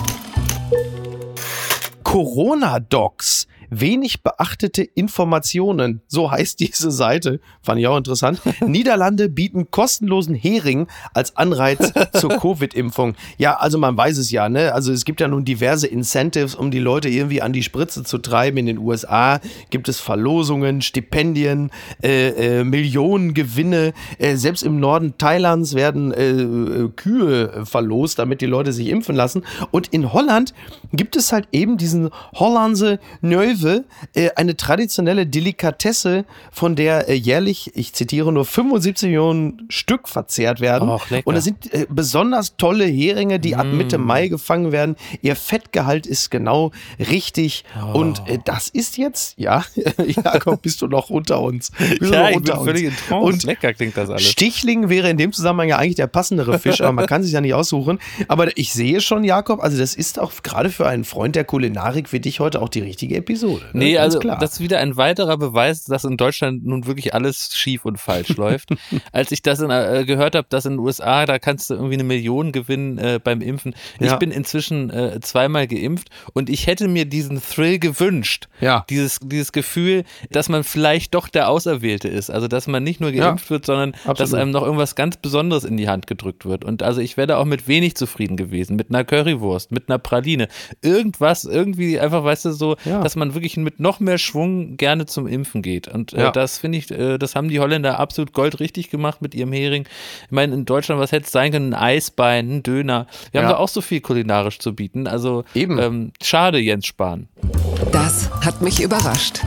[2.03, 3.47] Corona-Docs
[3.79, 8.41] Wenig beachtete Informationen, so heißt diese Seite, fand ich auch interessant.
[8.65, 13.15] Niederlande bieten kostenlosen Hering als Anreiz zur Covid-Impfung.
[13.37, 14.73] Ja, also man weiß es ja, ne?
[14.73, 18.17] Also es gibt ja nun diverse Incentives, um die Leute irgendwie an die Spritze zu
[18.17, 18.57] treiben.
[18.57, 23.93] In den USA gibt es Verlosungen, Stipendien, äh, äh, Millionengewinne.
[24.17, 29.15] Äh, selbst im Norden Thailands werden äh, äh, Kühe verlost, damit die Leute sich impfen
[29.15, 29.43] lassen.
[29.71, 30.53] Und in Holland
[30.91, 37.13] gibt es halt eben diesen Hollandse Neuwe Löwe, äh, eine traditionelle Delikatesse, von der äh,
[37.13, 40.89] jährlich, ich zitiere nur 75 Millionen Stück verzehrt werden.
[40.89, 41.05] Och.
[41.23, 44.95] Und das sind äh, besonders tolle Heringe, die ab Mitte Mai gefangen werden.
[45.21, 47.63] Ihr Fettgehalt ist genau richtig.
[47.93, 49.63] Und äh, das ist jetzt, ja,
[50.23, 51.71] Jakob, bist du noch unter uns?
[51.99, 53.25] Bist Ja, ich unter bin völlig in Trance.
[53.25, 54.23] Und Lecker klingt das alles.
[54.23, 57.41] Stichling wäre in dem Zusammenhang ja eigentlich der passendere Fisch, aber man kann sich ja
[57.41, 57.99] nicht aussuchen.
[58.27, 62.11] Aber ich sehe schon, Jakob, also das ist auch gerade für einen Freund der Kulinarik
[62.11, 63.52] wie dich heute auch die richtige Episode.
[63.59, 63.69] Ne?
[63.73, 64.37] Nee, Ganz also klar.
[64.39, 68.29] das ist wieder ein weiterer Beweis, dass in Deutschland nun wirklich alles schief und falsch
[68.37, 68.69] läuft.
[69.11, 71.95] Als ich das in, äh, gehört habe, dass in den USA, da kannst du irgendwie
[71.95, 73.75] eine Million gewinnen äh, beim Impfen.
[73.99, 74.15] Ich Ja.
[74.17, 78.47] bin inzwischen äh, zweimal geimpft und ich hätte mir diesen Thrill gewünscht.
[78.61, 78.85] Ja.
[78.89, 82.29] Dieses, dieses Gefühl, dass man vielleicht doch der Auserwählte ist.
[82.29, 84.35] Also, dass man nicht nur geimpft wird, sondern dass absolut.
[84.41, 86.63] einem noch irgendwas ganz Besonderes in die Hand gedrückt wird.
[86.65, 88.75] Und also ich wäre da auch mit wenig zufrieden gewesen.
[88.75, 90.47] Mit einer Currywurst, mit einer Praline.
[90.81, 93.01] Irgendwas, irgendwie einfach, weißt du, so, Ja.
[93.01, 95.87] dass man wirklich mit noch mehr Schwung gerne zum Impfen geht.
[95.87, 96.31] Und äh, Ja.
[96.31, 99.85] das finde ich, äh, das haben die Holländer absolut goldrichtig gemacht mit ihrem Hering.
[100.25, 101.73] Ich meine, in Deutschland, was hätte es sein können?
[101.73, 103.07] Ein Eisbein, ein Döner.
[103.31, 103.53] Wir haben Ja.
[103.55, 105.07] da auch so viel kulinarisch zu bieten.
[105.07, 105.77] Also Eben.
[105.79, 107.27] Ähm, schade, Jens Spahn.
[107.91, 109.41] Das hat mich überrascht.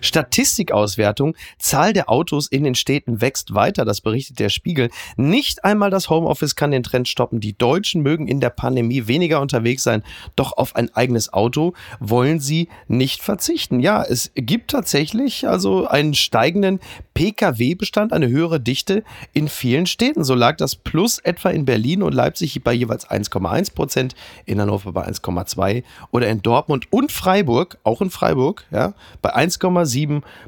[0.00, 4.90] Statistikauswertung, Zahl der Autos in den Städten wächst weiter, das berichtet der Spiegel.
[5.16, 7.40] Nicht einmal das Homeoffice kann den Trend stoppen.
[7.40, 10.02] Die Deutschen mögen in der Pandemie weniger unterwegs sein,
[10.36, 13.80] doch auf ein eigenes Auto wollen sie nicht verzichten.
[13.80, 16.80] Ja, es gibt tatsächlich also einen steigenden
[17.14, 20.24] Pkw-Bestand, eine höhere Dichte in vielen Städten.
[20.24, 24.14] So lag das Plus etwa in Berlin und Leipzig bei jeweils 1,1 Prozent,
[24.46, 29.87] in Hannover bei 1,2 oder in Dortmund und Freiburg, auch in Freiburg, ja, bei 1,7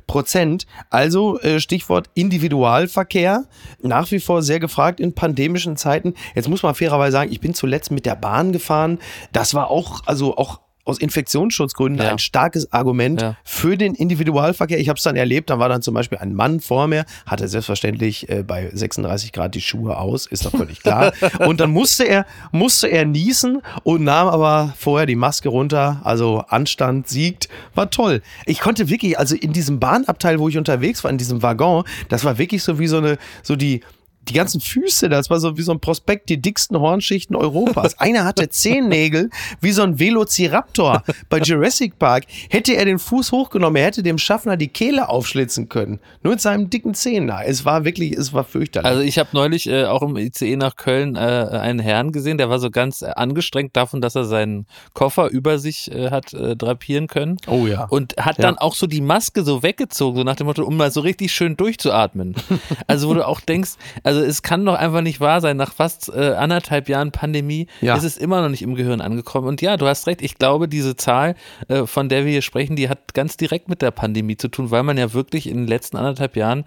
[0.07, 0.67] Prozent.
[0.91, 3.45] Also äh, Stichwort Individualverkehr,
[3.83, 6.15] nach wie vor sehr gefragt in pandemischen Zeiten.
[6.35, 8.99] Jetzt muss man fairerweise sagen, ich bin zuletzt mit der Bahn gefahren.
[9.33, 12.13] Das war auch, also auch aus Infektionsschutzgründen Ja.
[12.13, 13.37] ein starkes Argument Ja.
[13.45, 14.79] für den Individualverkehr.
[14.81, 17.49] Ich habe es dann erlebt, da war dann zum Beispiel ein Mann vor mir, hatte
[17.49, 21.13] selbstverständlich äh, bei 36 Grad die Schuhe aus, ist doch völlig klar.
[21.47, 26.01] und dann musste er, musste er niesen und nahm aber vorher die Maske runter.
[26.05, 28.23] Also Anstand siegt, war toll.
[28.47, 32.25] Ich konnte wirklich, also in diesem Bahnabteil, wo ich unterwegs war, in diesem Waggon, das
[32.25, 33.83] war wirklich so wie so eine, so die
[34.29, 37.99] die ganzen Füße, das war so wie so ein Prospekt, die dicksten Hornschichten Europas.
[37.99, 39.31] Einer hatte Zehennägel
[39.61, 42.25] wie so ein Velociraptor bei Jurassic Park.
[42.51, 46.01] Hätte er den Fuß hochgenommen, er hätte dem Schaffner die Kehle aufschlitzen können.
[46.23, 47.43] Nur mit seinem dicken Zehen da.
[47.43, 48.87] Es war wirklich, es war fürchterlich.
[48.89, 52.51] Also ich habe neulich äh, auch im ICE nach Köln äh, einen Herrn gesehen, der
[52.51, 56.57] war so ganz äh, angestrengt davon, dass er seinen Koffer über sich äh, hat äh,
[56.57, 57.37] drapieren können.
[57.47, 57.85] Oh ja.
[57.85, 58.43] Und hat Ja.
[58.43, 61.33] dann auch so die Maske so weggezogen, so nach dem Motto, um mal so richtig
[61.33, 62.35] schön durchzuatmen.
[62.87, 63.71] also wo du auch denkst,
[64.03, 67.95] also es kann doch einfach nicht wahr sein, nach fast äh, anderthalb Jahren Pandemie Ja.
[67.97, 69.47] ist es immer noch nicht im Gehirn angekommen.
[69.47, 71.35] Und ja, du hast recht, ich glaube, diese Zahl,
[71.69, 74.71] äh, von der wir hier sprechen, die hat ganz direkt mit der Pandemie zu tun,
[74.71, 76.65] weil man ja wirklich in den letzten anderthalb Jahren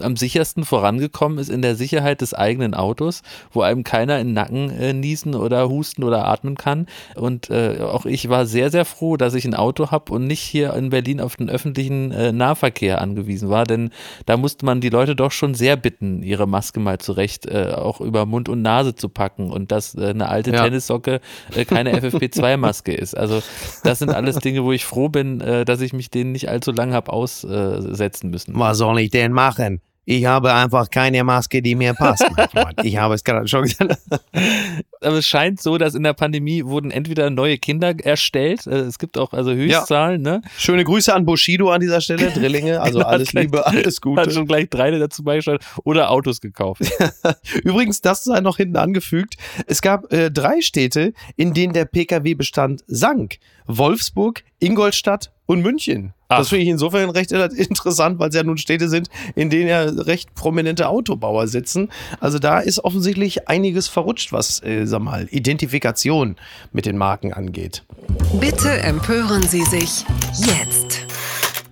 [0.00, 4.34] am sichersten vorangekommen ist in der Sicherheit des eigenen Autos, wo einem keiner in den
[4.34, 6.86] Nacken äh, niesen oder husten oder atmen kann.
[7.14, 10.40] Und äh, auch ich war sehr, sehr froh, dass ich ein Auto habe und nicht
[10.40, 13.90] hier in Berlin auf den öffentlichen äh, Nahverkehr angewiesen war, denn
[14.26, 18.00] da musste man die Leute doch schon sehr bitten, ihre Maske mal zurecht äh, auch
[18.00, 20.64] über Mund und Nase zu packen und dass äh, eine alte Ja.
[20.64, 21.20] Tennissocke
[21.54, 23.16] äh, keine FFP2-Maske ist.
[23.16, 23.42] Also
[23.84, 26.94] das sind alles Dinge, wo ich froh bin, dass ich mich denen nicht allzu lange
[26.94, 28.58] habe aussetzen müssen.
[28.58, 29.80] Was soll ich denn machen?
[30.06, 32.24] Ich habe einfach keine Maske, die mir passt.
[32.82, 33.96] Ich habe es gerade schon gesagt.
[35.00, 38.98] aber es scheint so, dass in der Pandemie wurden entweder neue Kinder erstellt, äh, es
[38.98, 40.42] gibt auch also Höchstzahlen, ne?
[40.58, 42.80] Schöne Grüße an Bushido an dieser Stelle, Drillinge.
[42.84, 44.30] Also Genau, alles hat gleich- Liebe, alles Hat Gute.
[44.30, 46.82] schon gleich drei dazu beigesteuert oder Autos gekauft.
[47.64, 49.36] Übrigens, das sei noch hinten angefügt.
[49.66, 53.36] Es gab äh, drei Städte, in denen der Pkw-Bestand sank.
[53.66, 56.14] Wolfsburg, Ingolstadt und München.
[56.28, 56.38] Ach.
[56.38, 59.82] Das finde ich insofern recht interessant, weil es ja nun Städte sind, in denen ja
[59.82, 61.90] recht prominente Autobauer sitzen.
[62.20, 66.36] Also da ist offensichtlich einiges verrutscht, was, äh, sag mal, Identifikation
[66.72, 67.84] mit den Marken angeht.
[68.40, 70.04] Bitte empören Sie sich
[70.38, 71.06] jetzt.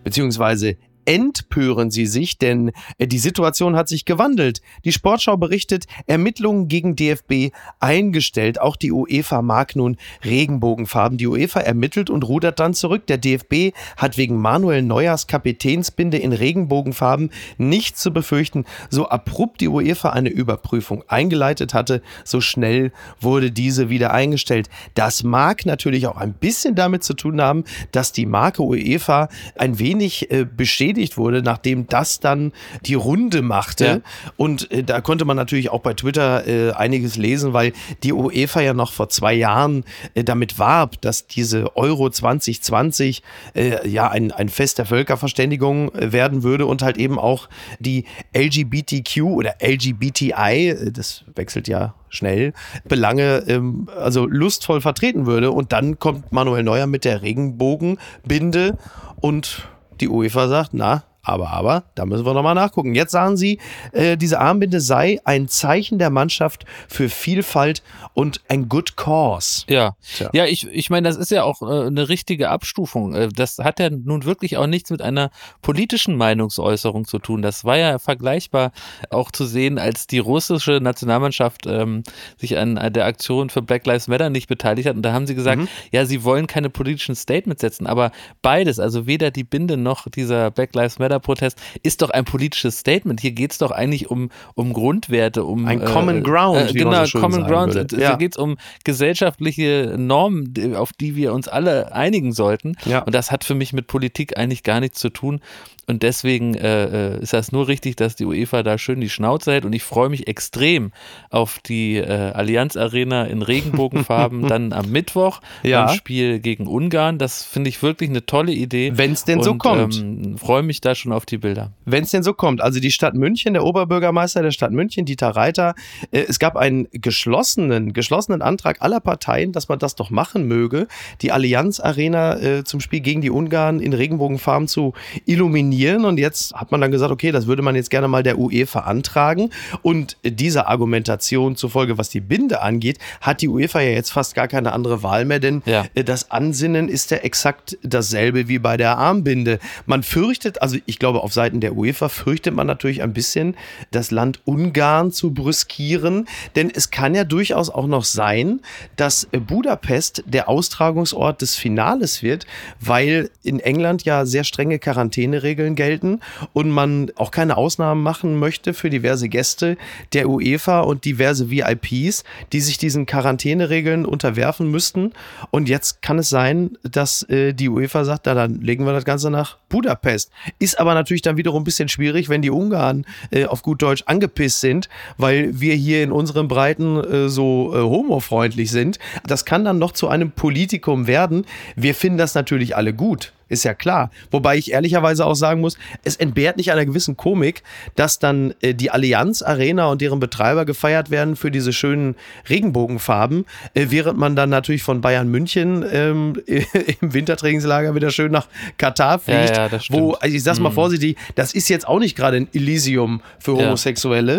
[0.05, 4.63] beziehungsweise empören sie sich, denn äh, die Situation hat sich gewandelt.
[4.85, 8.61] Die Sportschau berichtet, Ermittlungen gegen DFB eingestellt.
[8.61, 11.19] Auch die UEFA mag nun Regenbogenfarben.
[11.19, 13.07] Die UEFA ermittelt und rudert dann zurück.
[13.07, 18.65] Der DFB hat wegen Manuel Neuers Kapitänsbinde in Regenbogenfarben nichts zu befürchten.
[18.91, 24.69] So abrupt die UEFA eine Überprüfung eingeleitet hatte, so schnell wurde diese wieder eingestellt.
[24.95, 29.79] Das mag natürlich auch ein bisschen damit zu tun haben, dass die Marke UEFA ein
[29.79, 32.53] wenig äh, beschädigt bestätigt wurde, nachdem das dann
[32.85, 33.85] die Runde machte.
[33.85, 34.01] Ja.
[34.37, 38.61] Und äh, da konnte man natürlich auch bei Twitter äh, einiges lesen, weil die UEFA
[38.61, 43.23] ja noch vor zwei Jahren äh, damit warb, dass diese Euro 2020
[43.55, 48.05] äh, ja ein, ein Fest der Völkerverständigung äh, werden würde und halt eben auch die
[48.37, 52.53] LGBTQ oder LGBTI, äh, das wechselt ja schnell,
[52.87, 55.51] Belange ähm, also lustvoll vertreten würde.
[55.51, 58.77] Und dann kommt Manuel Neuer mit der Regenbogenbinde
[59.21, 59.69] und
[60.03, 62.95] die UEFA sagt, na, aber, aber, da müssen wir nochmal nachgucken.
[62.95, 63.59] Jetzt sagen sie,
[63.93, 67.83] äh, diese Armbinde sei ein Zeichen der Mannschaft für Vielfalt
[68.15, 69.65] und ein Good Cause.
[69.69, 70.31] Ja, Tja.
[70.33, 73.15] ja, ich, ich meine, das ist ja auch äh, eine richtige Abstufung.
[73.15, 75.31] Äh, Das hat ja nun wirklich auch nichts mit einer
[75.63, 77.41] politischen Meinungsäußerung zu tun.
[77.43, 78.73] Das war ja vergleichbar
[79.11, 82.03] auch zu sehen, als die russische Nationalmannschaft ähm,
[82.37, 84.97] sich an an der Aktion für Black Lives Matter nicht beteiligt hat.
[84.97, 88.11] Und da haben sie gesagt, ja, sie wollen keine politischen Statements setzen, aber
[88.43, 92.79] beides, also weder die Binde noch dieser Black Lives Matter Protest, ist doch ein politisches
[92.79, 93.21] Statement.
[93.21, 97.19] Hier geht es doch eigentlich um, um Grundwerte, um Ein Common Ground, Äh, genau, so
[97.21, 97.75] Common Ground.
[97.75, 97.97] würde.
[97.97, 98.17] Hier Ja.
[98.17, 102.77] geht es um gesellschaftliche Normen, auf die wir uns alle einigen sollten.
[102.87, 103.01] Ja.
[103.01, 105.41] Und das hat für mich mit Politik eigentlich gar nichts zu tun.
[105.89, 109.51] Und deswegen äh, äh, ist das nur richtig, dass die UEFA da schön die Schnauze
[109.51, 109.65] hält.
[109.65, 110.93] Und ich freue mich extrem
[111.29, 115.87] auf die äh, Allianz Arena in Regenbogenfarben dann am Mittwoch Ja.
[115.87, 117.19] beim Spiel gegen Ungarn.
[117.19, 118.93] Das finde ich wirklich eine tolle Idee.
[118.95, 119.97] Wenn es denn so Und, kommt.
[119.99, 121.73] Ähm, freue mich da schon auf die Bilder.
[121.85, 122.61] Wenn es denn so kommt.
[122.61, 125.75] Also die Stadt München, der Oberbürgermeister der Stadt München, Dieter Reiter,
[126.13, 130.87] äh, es gab einen geschlossenen, geschlossenen Antrag aller Parteien, dass man das doch machen möge,
[131.23, 134.93] die Allianz Arena äh, zum Spiel gegen die Ungarn in Regenbogenfarben zu
[135.25, 136.05] illuminieren.
[136.05, 138.81] Und jetzt hat man dann gesagt, okay, das würde man jetzt gerne mal der UEFA
[138.81, 139.51] antragen.
[139.83, 144.49] Und dieser Argumentation zufolge, was die Binde angeht, hat die UEFA ja jetzt fast gar
[144.49, 145.87] keine andere Wahl mehr, denn Ja.
[145.95, 149.59] äh, das Ansinnen ist ja exakt dasselbe wie bei der Armbinde.
[149.87, 153.57] Man fürchtet, also ich glaube, auf Seiten der UEFA fürchtet man natürlich ein bisschen,
[153.91, 156.27] das Land Ungarn zu brüskieren,
[156.57, 158.61] denn es kann ja durchaus auch noch sein,
[158.97, 162.47] dass Budapest der Austragungsort des Finales wird,
[162.81, 166.21] weil in England ja sehr strenge Quarantäneregeln gelten
[166.53, 169.77] und man auch keine Ausnahmen machen möchte für diverse Gäste
[170.13, 175.13] der UEFA und diverse VIPs, die sich diesen Quarantäneregeln unterwerfen müssten.
[175.51, 179.05] Und jetzt kann es sein, dass äh, die UEFA sagt, na, dann legen wir das
[179.05, 180.31] Ganze nach Budapest.
[180.59, 184.03] Ist aber natürlich dann wiederum ein bisschen schwierig, wenn die Ungarn äh, auf gut Deutsch
[184.07, 188.99] angepisst sind, weil wir hier in unseren Breiten äh, so äh, homofreundlich sind.
[189.27, 191.47] Das kann dann noch zu einem Politikum werden.
[191.77, 193.33] Wir finden das natürlich alle gut.
[193.53, 194.11] Ist ja klar.
[194.31, 197.63] Wobei ich ehrlicherweise auch sagen muss, es entbehrt nicht einer gewissen Komik,
[197.97, 202.17] dass dann äh, die Allianz Arena und deren Betreiber gefeiert werden für diese schönen
[202.49, 208.49] Regenbogenfarben, äh, während man dann natürlich von Bayern München ähm, im Wintertrainingslager wieder schön nach
[208.79, 211.99] Katar fliegt, Ja, ja, das wo, also ich sag's mal vorsichtig, das ist jetzt auch
[211.99, 214.33] nicht gerade ein Elysium für Ja.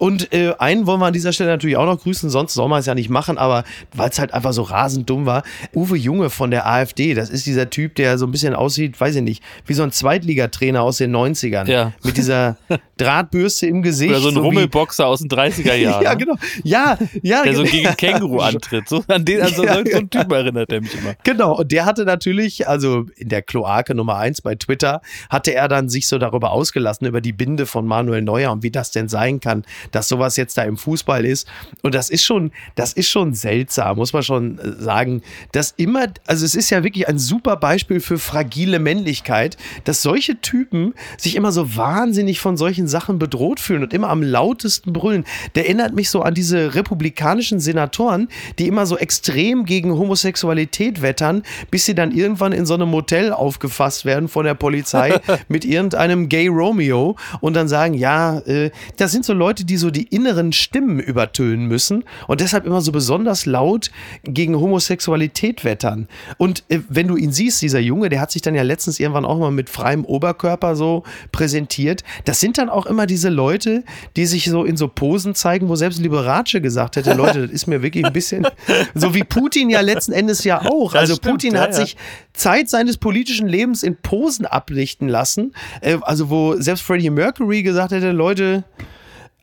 [0.00, 2.80] Und äh, einen wollen wir an dieser Stelle natürlich auch noch grüßen, sonst soll man
[2.80, 5.42] es ja nicht machen, aber weil es halt einfach so rasend dumm war.
[5.74, 9.14] Uwe Junge von der AfD, das ist dieser Typ, der so ein bisschen aussieht, weiß
[9.16, 11.68] ich nicht, wie so ein Zweitligatrainer aus den 90ern.
[11.70, 11.92] Ja.
[12.02, 12.56] Mit dieser
[12.96, 14.10] Drahtbürste im Gesicht.
[14.10, 16.00] Oder so ein wie- Rummelboxer aus den 30er Jahren.
[16.02, 16.34] Ja, genau.
[16.64, 17.42] Ja, ja.
[17.42, 17.72] Der so genau.
[17.74, 18.88] gegen Känguru antritt.
[18.88, 21.14] So, an den, an so, Ja, so einen Typen erinnert er mich immer.
[21.24, 25.68] Genau, und der hatte natürlich, also in der Kloake Nummer eins bei Twitter, hatte er
[25.68, 29.08] dann sich so darüber ausgelassen, über die Binde von Manuel Neuer und wie das denn
[29.08, 31.48] sein kann, dass sowas jetzt da im Fußball ist.
[31.82, 35.22] Und das ist schon, das ist schon seltsam, muss man schon äh, sagen,
[35.52, 40.40] dass immer, also es ist ja wirklich ein super Beispiel für fragile Männlichkeit, dass solche
[40.40, 45.24] Typen sich immer so wahnsinnig von solchen Sachen bedroht fühlen und immer am lautesten brüllen.
[45.54, 51.42] Der erinnert mich so an diese republikanischen Senatoren, die immer so extrem gegen Homosexualität wettern,
[51.70, 56.28] bis sie dann irgendwann in so einem Motel aufgefasst werden von der Polizei mit irgendeinem
[56.28, 60.52] Gay Romeo und dann sagen, ja, äh, das sind so Leute, die so die inneren
[60.52, 63.90] Stimmen übertönen müssen und deshalb immer so besonders laut
[64.22, 66.08] gegen Homosexualität wettern.
[66.38, 69.24] Und äh, wenn du ihn siehst, dieser Junge, der hat sich dann ja letztens irgendwann
[69.24, 72.04] auch mal mit freiem Oberkörper so präsentiert.
[72.24, 73.82] Das sind dann auch immer diese Leute,
[74.16, 77.66] die sich so in so Posen zeigen, wo selbst Liberace gesagt hätte, Leute, das ist
[77.66, 78.46] mir wirklich ein bisschen
[78.94, 80.92] so wie Putin ja letzten Endes ja auch.
[80.92, 81.80] Das Also stimmt, Putin ja, hat ja.
[81.80, 81.96] sich
[82.32, 85.54] Zeit seines politischen Lebens in Posen ablichten lassen.
[85.80, 88.64] Äh, also wo selbst Freddie Mercury gesagt hätte, Leute,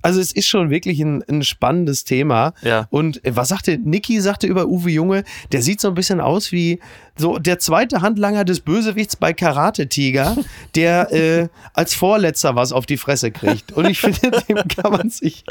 [0.01, 2.53] Also es ist schon wirklich ein, ein spannendes Thema.
[2.61, 2.87] Ja.
[2.89, 6.51] Und äh, was sagte Niki sagte über Uwe Junge, der sieht so ein bisschen aus
[6.51, 6.79] wie
[7.19, 10.37] so der zweite Handlanger des Bösewichts bei Karate Tiger,
[10.75, 13.71] der äh, als Vorletzter was auf die Fresse kriegt.
[13.71, 15.43] Und ich finde, dem kann man sich.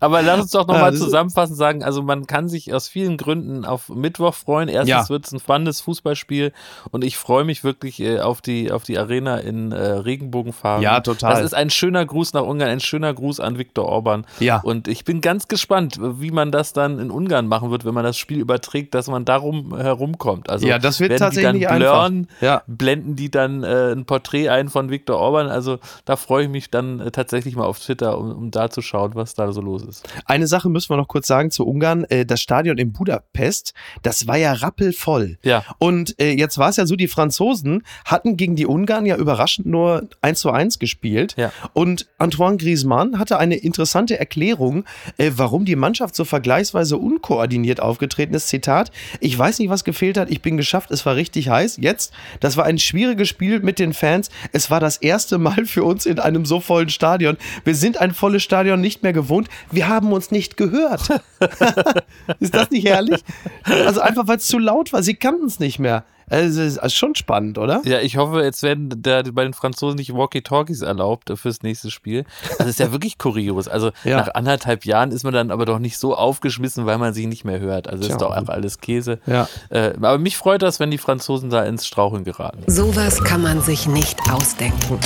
[0.00, 3.18] Aber lass uns doch Ja, nochmal ist- zusammenfassend sagen, also man kann sich aus vielen
[3.18, 4.68] Gründen auf Mittwoch freuen.
[4.68, 5.08] Erstens Ja.
[5.10, 6.52] wird es ein spannendes Fußballspiel
[6.90, 10.82] und ich freue mich wirklich äh, auf, die, auf die Arena in äh, Regenbogenfarben.
[10.82, 11.34] Ja, total.
[11.34, 14.24] Das ist ein schöner Gruß nach Ungarn, ein schöner Gruß an Viktor Orban.
[14.38, 14.60] Ja.
[14.62, 18.04] Und ich bin ganz gespannt, wie man das dann in Ungarn machen wird, wenn man
[18.04, 20.48] das Spiel überträgt, dass man darum herumkommt.
[20.48, 22.06] Also Ja, das wird tatsächlich die dann einfach.
[22.08, 22.62] blurren, Ja.
[22.66, 25.48] blenden die dann äh, ein Porträt ein von Viktor Orban.
[25.48, 28.82] Also da freue ich mich dann äh, tatsächlich mal auf Twitter, um, um da zu
[28.82, 30.08] schauen, was da so los ist.
[30.26, 32.04] Eine Sache müssen wir noch kurz sagen zu Ungarn.
[32.04, 35.38] Äh, das Stadion in Budapest, das war ja rappelvoll.
[35.42, 35.64] Ja.
[35.78, 39.66] Und äh, jetzt war es ja so, die Franzosen hatten gegen die Ungarn ja überraschend
[39.66, 41.34] nur 1 zu 1 gespielt.
[41.36, 41.50] Ja.
[41.72, 44.84] Und Antoine Griezmann hatte eine interessante Erklärung,
[45.16, 48.48] äh, warum die Mannschaft so vergleichsweise unkoordiniert aufgetreten ist.
[48.48, 48.90] Zitat,
[49.20, 51.78] ich weiß nicht, was gefehlt hat, ich bin geschafft, es war richtig heiß.
[51.80, 54.30] Jetzt, das war ein schwieriges Spiel mit den Fans.
[54.52, 57.36] Es war das erste Mal für uns in einem so vollen Stadion.
[57.64, 59.48] Wir sind ein volles Stadion nicht mehr gewohnt.
[59.70, 61.08] Wir haben uns nicht gehört.
[62.40, 63.20] ist das nicht herrlich?
[63.64, 65.02] Also einfach, weil es zu laut war.
[65.02, 66.04] Sie kannten es nicht mehr.
[66.28, 67.82] Also, es ist schon spannend, oder?
[67.84, 72.24] Ja, ich hoffe, jetzt werden da bei den Franzosen nicht Walkie-Talkies erlaubt fürs nächste Spiel.
[72.58, 73.68] Also ist ja wirklich kurios.
[73.68, 74.16] Also Ja.
[74.18, 77.44] nach anderthalb Jahren ist man dann aber doch nicht so aufgeschmissen, weil man sich nicht
[77.44, 77.88] mehr hört.
[77.88, 78.14] Also Tja.
[78.14, 79.20] ist doch auch alles Käse.
[79.26, 79.48] Ja.
[79.70, 82.62] Äh, aber mich freut das, wenn die Franzosen da ins Straucheln geraten.
[82.66, 84.98] Sowas kann man sich nicht ausdenken.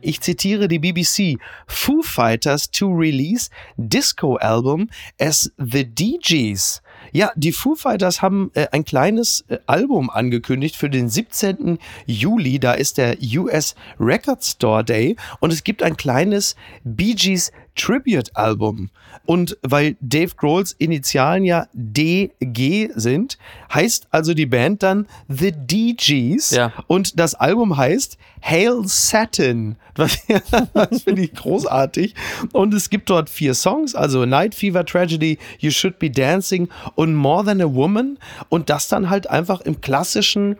[0.00, 1.38] Ich zitiere die BBC.
[1.66, 4.88] Foo Fighters to release Disco Album
[5.20, 6.80] as the DJs.
[7.12, 11.78] Ja, die Foo Fighters haben äh, ein kleines äh, Album angekündigt für den 17.
[12.06, 12.58] Juli.
[12.58, 18.36] Da ist der US Record Store Day und es gibt ein kleines Bee Gees Tribute
[18.36, 18.90] Album.
[19.24, 23.38] Und weil Dave Grohls Initialen ja DG sind,
[23.72, 26.50] heißt also die Band dann The DGs.
[26.50, 26.72] Ja.
[26.86, 29.76] Und das Album heißt Hail Satin.
[29.96, 30.18] Was,
[30.74, 32.14] das finde ich großartig.
[32.52, 37.14] Und es gibt dort vier Songs, also Night Fever Tragedy, You Should Be Dancing und
[37.14, 38.18] More Than a Woman.
[38.48, 40.56] Und das dann halt einfach im klassischen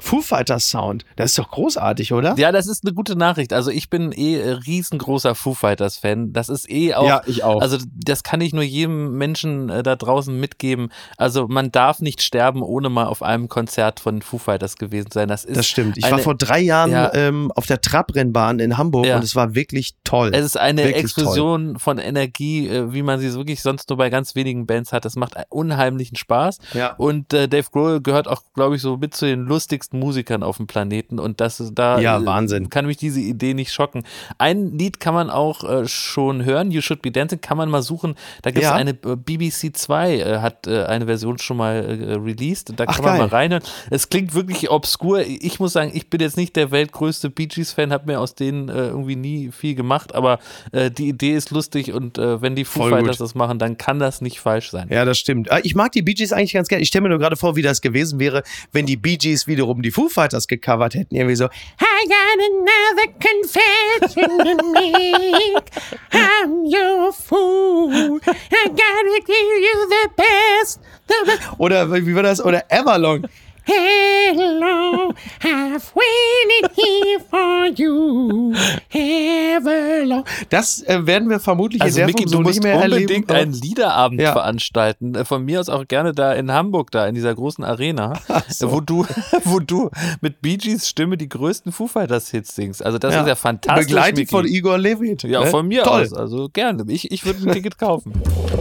[0.00, 1.04] Foo Fighters Sound.
[1.16, 2.34] Das ist doch großartig, oder?
[2.38, 3.52] Ja, das ist eine gute Nachricht.
[3.52, 6.32] Also ich bin eh äh, riesengroßer Foo Fighters Fan.
[6.32, 7.06] Das ist eh auch.
[7.06, 7.60] Ja, ich auch.
[7.60, 10.90] Also das kann ich nur jedem Menschen äh, da draußen mitgeben.
[11.16, 15.26] Also man darf nicht sterben, ohne mal auf einem Konzert von Foo Fighters gewesen sein.
[15.28, 15.56] Das ist.
[15.56, 15.98] Das stimmt.
[15.98, 17.12] Ich eine, war vor drei Jahren Ja.
[17.14, 19.16] ähm, auf der Trabrennbahn in Hamburg Ja.
[19.16, 20.30] und es war wirklich toll.
[20.32, 23.96] Es ist eine Wirklich Explosion von Energie, äh, wie man sie so wirklich sonst nur
[23.96, 25.04] bei ganz wenigen Bands hat.
[25.04, 26.58] Das macht unheimlichen Spaß.
[26.74, 26.94] Ja.
[26.94, 30.56] Und äh, Dave Grohl gehört auch, glaube ich, so mit zu den lustigsten Musikern auf
[30.58, 31.18] dem Planeten.
[31.18, 32.68] Und das ist da Ja, Wahnsinn.
[32.70, 34.04] kann mich diese Idee nicht schocken.
[34.38, 36.70] Ein Lied kann man auch äh, schon hören.
[36.70, 38.14] You Should Be Dancing kann man mal suchen.
[38.42, 38.74] Da gibt es Ja.
[38.76, 42.72] eine äh, BBC 2 äh, hat äh, eine Version schon mal äh, released.
[42.76, 43.20] Da Ach, kann man geil.
[43.28, 43.62] mal reinhören.
[43.90, 45.20] Es klingt wirklich obskur.
[45.20, 48.34] Ich muss sagen, ich bin jetzt nicht der weltgrößte Bee Gees Fan, habe mir aus
[48.34, 50.38] denen irgendwie nie viel gemacht, aber
[50.72, 53.24] die Idee ist lustig und wenn die Foo Voll Fighters gut.
[53.24, 54.88] das machen, dann kann das nicht falsch sein.
[54.90, 55.50] Ja, das stimmt.
[55.50, 56.82] Ah, Ich mag die Bee Gees eigentlich ganz gerne.
[56.82, 59.77] Ich stelle mir nur gerade vor, wie das gewesen wäre, wenn die Bee Gees wiederum
[59.82, 61.14] die Foo Fighters gecovert hätten.
[61.14, 65.70] Irgendwie so, I got another confession to make.
[66.12, 68.20] I'm your fool.
[68.26, 70.80] I gotta give you the best.
[71.06, 71.40] The best.
[71.58, 72.44] Oder wie war das?
[72.44, 73.26] Oder Everlong.
[73.70, 78.54] Hello, I've waited here for you.
[78.90, 80.24] Everlong.
[80.48, 82.76] Das äh, werden wir vermutlich Also in der Micky, Form du so musst nicht mehr
[82.82, 83.52] unbedingt erleben.
[83.52, 84.32] einen Liederabend Ja.
[84.32, 85.14] veranstalten.
[85.14, 88.14] Äh, Von mir aus auch gerne da in Hamburg, da in dieser großen Arena,
[88.48, 88.68] so.
[88.68, 89.04] äh, wo du,
[89.44, 89.90] wo du
[90.22, 92.82] mit Bee Gees Stimme die größten Foo Fighters Hits singst.
[92.82, 93.20] Also das Ja.
[93.20, 93.86] ist ja fantastisch.
[93.86, 94.30] Begleitet Micky.
[94.30, 95.24] von Igor Levit.
[95.24, 95.46] Ja, ne?
[95.48, 96.02] von mir Toll.
[96.04, 96.14] aus.
[96.14, 96.84] Also gerne.
[96.88, 98.14] Ich, ich würde ein Ticket kaufen.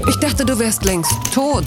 [0.10, 1.63] Ich dachte, du wärst längst tot.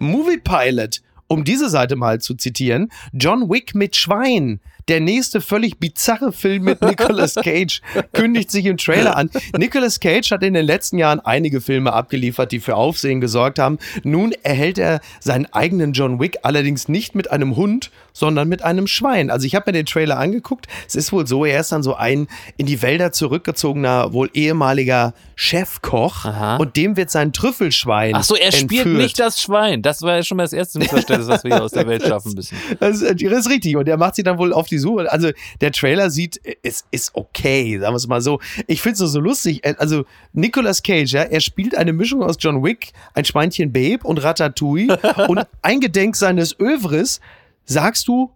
[0.00, 4.60] Movie Pilot, um diese Seite mal zu zitieren, John Wick mit Schwein.
[4.88, 9.30] Der nächste völlig bizarre Film mit Nicolas Cage kündigt sich im Trailer an.
[9.56, 13.78] Nicolas Cage hat in den letzten Jahren einige Filme abgeliefert, die für Aufsehen gesorgt haben.
[14.02, 18.86] Nun erhält er seinen eigenen John Wick allerdings nicht mit einem Hund, sondern mit einem
[18.86, 19.30] Schwein.
[19.30, 20.66] Also ich habe mir den Trailer angeguckt.
[20.86, 25.14] Es ist wohl so, er ist dann so ein in die Wälder zurückgezogener, wohl ehemaliger
[25.36, 26.56] Chefkoch Aha.
[26.56, 28.96] und dem wird sein Trüffelschwein Ach so, er spielt entführt.
[28.96, 29.82] nicht das Schwein.
[29.82, 32.32] Das war ja schon mal das erste Missverständnis, was wir hier aus der Welt schaffen
[32.32, 32.56] müssen.
[32.80, 33.76] Das ist, das ist richtig.
[33.76, 35.10] Und er macht sich dann wohl auf die Suche.
[35.10, 38.40] Also der Trailer sieht, es ist okay, sagen wir es mal so.
[38.66, 39.62] Ich finde es so, so lustig.
[39.78, 44.22] Also Nicolas Cage, ja, er spielt eine Mischung aus John Wick, ein Schweinchen Babe und
[44.22, 44.98] Ratatouille.
[45.28, 47.20] und eingedenk seines Övres
[47.64, 48.30] sagst du,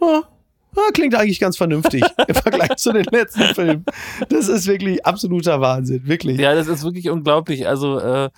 [0.00, 0.22] oh,
[0.76, 3.84] ah, klingt eigentlich ganz vernünftig im Vergleich zu den letzten Filmen.
[4.28, 6.38] Das ist wirklich absoluter Wahnsinn, wirklich.
[6.38, 7.66] Ja, das ist wirklich unglaublich.
[7.66, 8.30] Also äh,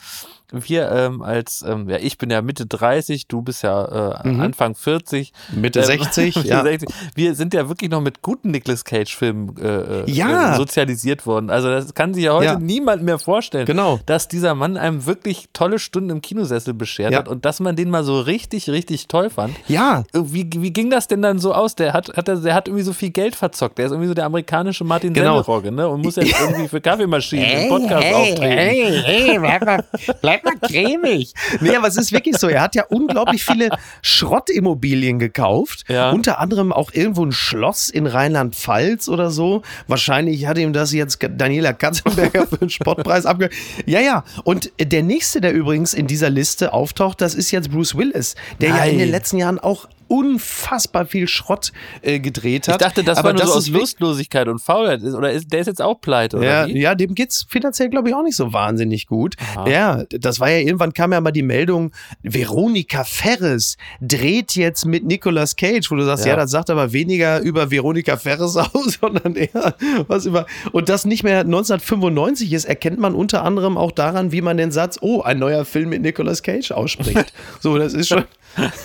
[0.52, 4.40] wir ähm, als, ähm, ja, ich bin ja Mitte 30, du bist ja äh, Mhm.
[4.40, 5.32] Anfang 40.
[5.54, 6.62] Mitte Ähm, 60, Mitte ja.
[6.62, 6.88] 60.
[7.14, 10.54] Wir sind ja wirklich noch mit guten Nicolas Cage-Filmen äh, äh, Ja.
[10.54, 11.50] äh, sozialisiert worden.
[11.50, 12.58] Also das kann sich ja heute Ja.
[12.58, 13.98] niemand mehr vorstellen, Genau.
[14.06, 17.18] dass dieser Mann einem wirklich tolle Stunden im Kinosessel beschert Ja.
[17.20, 19.54] hat und dass man den mal so richtig, richtig toll fand.
[19.68, 21.74] Ja, Wie, wie ging das denn dann so aus?
[21.74, 23.78] Der hat, hat, er- der hat irgendwie so viel Geld verzockt.
[23.78, 25.42] Der ist irgendwie so der amerikanische Martin Genau.
[25.42, 25.88] Semmelrogge, ne?
[25.88, 28.42] Und muss jetzt irgendwie für Kaffeemaschinen im Podcast auftreten.
[28.42, 29.84] hey, hey, bleib mal,
[30.20, 31.34] bleib mal cremig.
[31.60, 32.48] Nee, aber es ist wirklich so.
[32.48, 33.70] Er hat ja unglaublich viele
[34.02, 35.84] Schrottimmobilien gekauft.
[35.88, 36.10] Ja.
[36.10, 39.62] Unter anderem auch irgendwo ein Schloss in Rheinland-Pfalz oder so.
[39.86, 43.50] Wahrscheinlich hat ihm das jetzt Daniela Katzenberger für einen Spottpreis abge...
[43.86, 44.24] Ja, ja.
[44.44, 48.70] Und der nächste, der übrigens in dieser Liste auftaucht, das ist jetzt Bruce Willis, der
[48.70, 48.98] ja in Nein.
[48.98, 52.82] den letzten Jahren auch unfassbar viel Schrott äh, gedreht Ich hat.
[52.82, 55.02] dachte, das Aber war nur so aus Lustlosigkeit und Faulheit.
[55.02, 56.80] Ist- Oder ist, der ist jetzt auch pleite, oder Ja, wie?
[56.80, 59.36] ja, dem geht's finanziell, glaube ich, auch nicht so wahnsinnig gut.
[59.56, 59.68] Aha.
[59.68, 61.92] Ja, das war ja irgendwann kam ja mal die Meldung,
[62.22, 66.36] Veronika Ferres dreht jetzt mit Nicolas Cage, wo du sagst, ja, Ja.
[66.36, 69.74] das sagt aber weniger über Veronika Ferres aus, sondern eher
[70.08, 70.46] was über.
[70.72, 74.70] Und das nicht mehr 1995 ist, erkennt man unter anderem auch daran, wie man den
[74.72, 77.32] Satz, oh, ein neuer Film mit Nicolas Cage ausspricht.
[77.60, 78.24] so, das ist schon,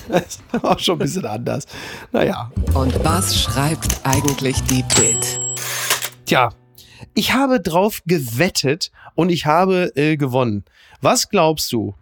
[0.10, 1.66] das ist auch schon ein bisschen anders.
[2.12, 5.40] Naja, Und was schreibt eigentlich die Bild?
[6.26, 6.50] Tja,
[7.14, 10.66] ich habe drauf gewettet und ich habe äh, gewonnen.
[11.02, 11.96] Was glaubst du,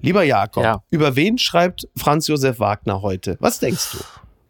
[0.00, 0.82] lieber Jakob, Ja.
[0.90, 3.36] über wen schreibt Franz Josef Wagner heute?
[3.40, 3.98] Was denkst du?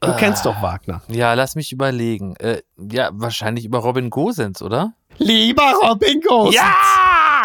[0.06, 1.00] Du kennst doch Wagner.
[1.08, 2.34] Ja, lass mich überlegen.
[2.36, 4.94] Äh, ja, wahrscheinlich über Robin Gosens, oder?
[5.18, 6.56] Lieber Robin Gosens.
[6.56, 7.44] Ja!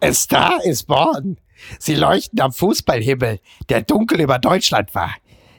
[0.00, 1.38] A Star ist born.
[1.78, 5.14] Sie leuchten am Fußballhimmel, der dunkel über Deutschland war.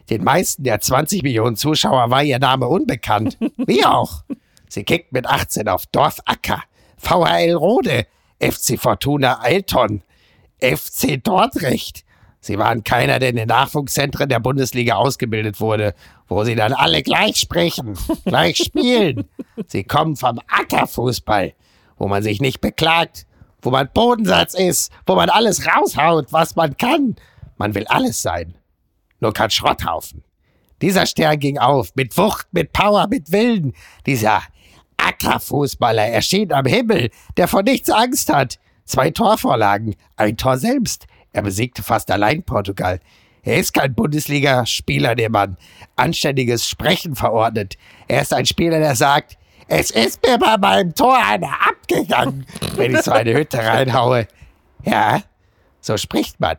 [0.09, 3.37] Den meisten der 20 Millionen Zuschauer war ihr Name unbekannt.
[3.57, 4.23] Wie auch.
[4.69, 6.63] Sie kickt mit 18 auf Dorf Acker,
[6.97, 8.05] VHL Rode,
[8.39, 10.03] FC Fortuna Eilton,
[10.61, 12.03] FC Dordrecht.
[12.39, 15.93] Sie waren keiner, der in den Nachwuchszentren der Bundesliga ausgebildet wurde,
[16.27, 19.25] wo sie dann alle gleich sprechen, gleich spielen.
[19.67, 21.53] Sie kommen vom Ackerfußball,
[21.97, 23.25] wo man sich nicht beklagt,
[23.67, 27.17] wo man Bodensatz ist, wo man alles raushaut, was man kann.
[27.57, 28.55] Man will alles sein,
[29.19, 30.23] nur kein Schrotthaufen.
[30.81, 33.73] Dieser Stern ging auf, mit Wucht, mit Power, mit Willen.
[34.05, 34.41] Dieser
[34.95, 38.57] Ackerfußballer erschien am Himmel, der vor nichts Angst hat.
[38.85, 41.05] Zwei Torvorlagen, ein Tor selbst.
[41.33, 43.01] Er besiegte fast allein Portugal.
[43.43, 45.57] Er ist kein Bundesligaspieler, der man
[45.97, 47.75] anständiges Sprechen verordnet.
[48.07, 49.37] Er ist ein Spieler, der sagt,
[49.67, 52.45] es ist mir bei meinem Tor einer abgegangen,
[52.75, 54.27] wenn ich so eine Hütte reinhaue.
[54.83, 55.21] Ja,
[55.81, 56.57] so spricht man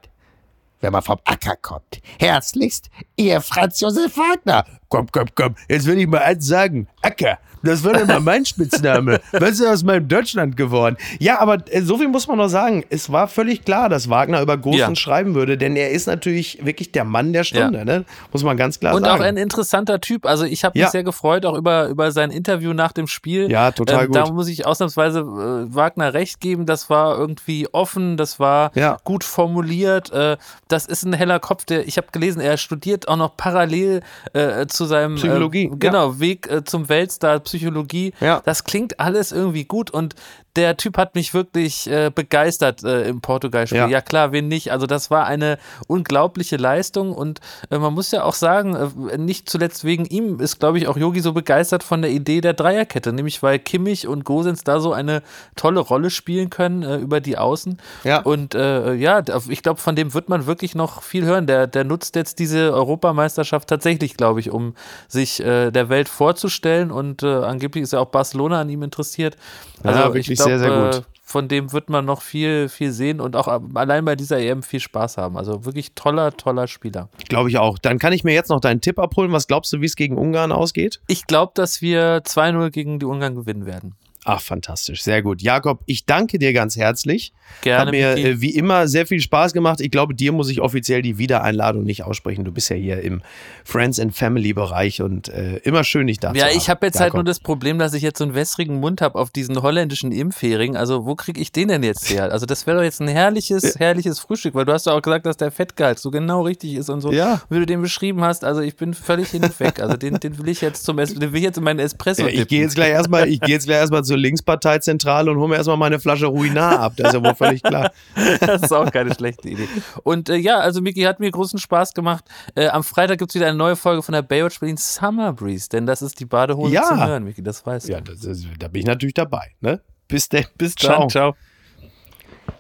[0.81, 2.01] wenn man vom Acker kommt.
[2.19, 4.65] Herzlichst, Ihr Franz Josef Wagner.
[4.89, 6.89] Komm, komm, komm, jetzt will ich mal eins sagen.
[7.03, 9.21] Acker, das war mal mein Spitzname.
[9.33, 10.97] Was ist aus meinem Deutschland geworden?
[11.19, 12.85] Ja, aber äh, so viel muss man noch sagen.
[12.89, 14.97] Es war völlig klar, dass Wagner über Gosens Ja.
[14.97, 17.85] schreiben würde, denn er ist natürlich wirklich der Mann der Stunde, Ja.
[17.85, 18.05] ne?
[18.33, 19.21] Muss man ganz klar Und sagen.
[19.21, 20.25] auch ein interessanter Typ.
[20.25, 20.87] Also ich habe Ja.
[20.87, 23.45] mich sehr gefreut, auch über, über sein Interview nach dem Spiel.
[23.45, 24.17] Ähm, Ja, total gut.
[24.17, 26.65] Da muss ich ausnahmsweise äh, Wagner recht geben.
[26.65, 28.97] Das war irgendwie offen, das war Ja.
[29.05, 30.11] gut formuliert.
[30.13, 34.01] Äh, das ist ein heller Kopf, der, ich habe gelesen, er studiert auch noch parallel
[34.33, 38.13] äh, zu seinem Psychologie, Äh, genau, Weg äh, zum Weltstar Psychologie.
[38.21, 38.41] Ja.
[38.45, 40.15] Das klingt alles irgendwie gut und
[40.59, 43.79] der Typ hat mich wirklich äh, begeistert äh, im Portugal-Spiel.
[43.79, 43.87] Ja.
[43.87, 44.01] Ja.
[44.01, 44.73] klar, wen nicht.
[44.73, 45.57] Also das war eine
[45.87, 47.41] unglaubliche Leistung und
[47.71, 50.97] äh, man muss ja auch sagen, äh, nicht zuletzt wegen ihm ist, glaube ich, auch
[50.97, 54.93] Yogi so begeistert von der Idee der Dreierkette, nämlich weil Kimmich und Gosens da so
[54.93, 55.23] eine
[55.55, 57.79] tolle Rolle spielen können äh, über die Außen.
[58.03, 58.21] Ja.
[58.23, 61.47] Und äh, ja, ich glaube, von dem wird man wirklich noch viel hören.
[61.47, 64.75] Der, der nutzt jetzt diese Europameisterschaft tatsächlich, glaube ich, um
[65.07, 69.37] sich der Welt vorzustellen und angeblich ist ja auch Barcelona an ihm interessiert.
[69.83, 70.95] Also Ja, wirklich ich glaub, sehr, sehr gut.
[70.97, 74.63] Äh, von dem wird man noch viel, viel sehen und auch allein bei dieser EM
[74.63, 75.37] viel Spaß haben.
[75.37, 77.11] Also wirklich toller, toller Spieler.
[77.29, 77.79] Glaube ich auch.
[77.79, 79.31] Dann kann ich mir jetzt noch deinen Tipp abholen.
[79.31, 81.01] Was glaubst du, wie es gegen Ungarn ausgeht?
[81.07, 83.95] Ich glaube, dass wir 2-0 gegen die Ungarn gewinnen werden.
[84.25, 85.03] Ach, fantastisch.
[85.03, 85.41] Sehr gut.
[85.43, 87.33] Jakob, ich danke dir ganz herzlich.
[87.63, 89.81] Gerne, Hat mir äh, wie immer sehr viel Spaß gemacht.
[89.81, 92.45] Ich glaube, dir muss ich offiziell die Wiedereinladung nicht aussprechen.
[92.45, 93.23] Du bist ja hier im
[93.65, 96.99] Friends and Family Bereich und äh, immer schön, dich da zu Ja, ich habe jetzt
[96.99, 97.19] halt Jakob.
[97.19, 100.77] nur das Problem, dass ich jetzt so einen wässrigen Mund habe auf diesen holländischen Impfhering.
[100.77, 102.31] Also wo kriege ich den denn jetzt her?
[102.33, 105.27] Also das wäre doch jetzt ein herrliches, herrliches Frühstück, weil du hast ja auch gesagt,
[105.27, 107.13] dass der Fettgehalt so genau richtig ist und so.
[107.13, 107.41] Ja.
[107.49, 109.81] Wie du den beschrieben hast, also ich bin völlig hin und weg.
[109.81, 112.29] Also den, den will ich jetzt zum den will ich jetzt in meinen Espresso Ja,
[112.29, 115.57] ich gehe jetzt gleich erstmal, ich gehe jetzt gleich erstmal zur Linksparteizentrale und hole mir
[115.57, 116.95] erstmal meine Flasche Ruinar ab.
[116.97, 117.93] Das ist ja wohl völlig klar.
[118.41, 119.69] Das ist auch keine schlechte Idee.
[120.03, 122.25] Und äh, ja, also Miki hat mir großen Spaß gemacht.
[122.55, 125.69] Äh, am Freitag gibt es wieder eine neue Folge von der Baywatch Berlin Summer Breeze,
[125.69, 126.83] denn das ist die Badehose Ja.
[126.85, 127.93] zum Hören, Miki, das weißt du.
[127.93, 129.53] Ja, das ist, da bin ich natürlich dabei.
[129.61, 129.81] Ne?
[130.09, 130.47] Bis denn.
[130.57, 131.35] Bis dann, ciao.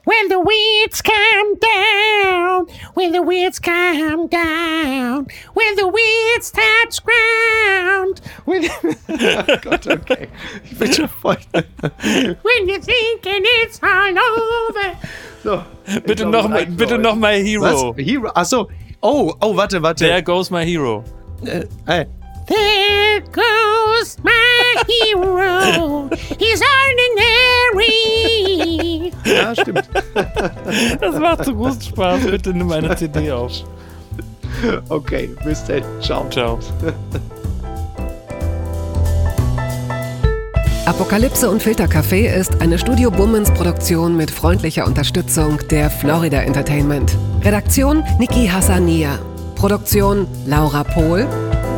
[0.08, 8.20] When the weeds come down, when the weeds come down, when the weeds touch ground,
[8.46, 8.64] when,
[9.10, 10.28] Oh Gott, okay.
[10.64, 11.36] Ich bin schon voll.
[12.46, 14.96] when you're thinking it's all over.
[15.42, 15.62] So.
[16.06, 17.02] Bitte Ich noch, reicht bitte heute.
[17.02, 17.62] noch My Hero.
[17.94, 17.96] Was?
[17.98, 18.30] Hero?
[18.34, 18.68] Achso.
[19.02, 20.06] Oh, oh, warte, warte.
[20.06, 21.04] There goes my hero.
[21.44, 22.06] äh, äh,
[22.46, 26.08] There goes my hero.
[26.38, 27.98] He's ordinary.
[29.24, 29.88] ja, stimmt.
[31.00, 32.24] Das macht so großen Spaß.
[32.26, 33.52] Bitte nimm eine CD auf.
[34.88, 35.82] Okay, bis dann.
[36.00, 36.28] Ciao.
[36.30, 36.58] Ciao.
[40.86, 47.14] Apokalypse und Filtercafé ist eine Studio Bummens Produktion mit freundlicher Unterstützung der Florida Entertainment.
[47.44, 49.18] Redaktion Niki Hassania.
[49.54, 51.26] Produktion Laura Pohl.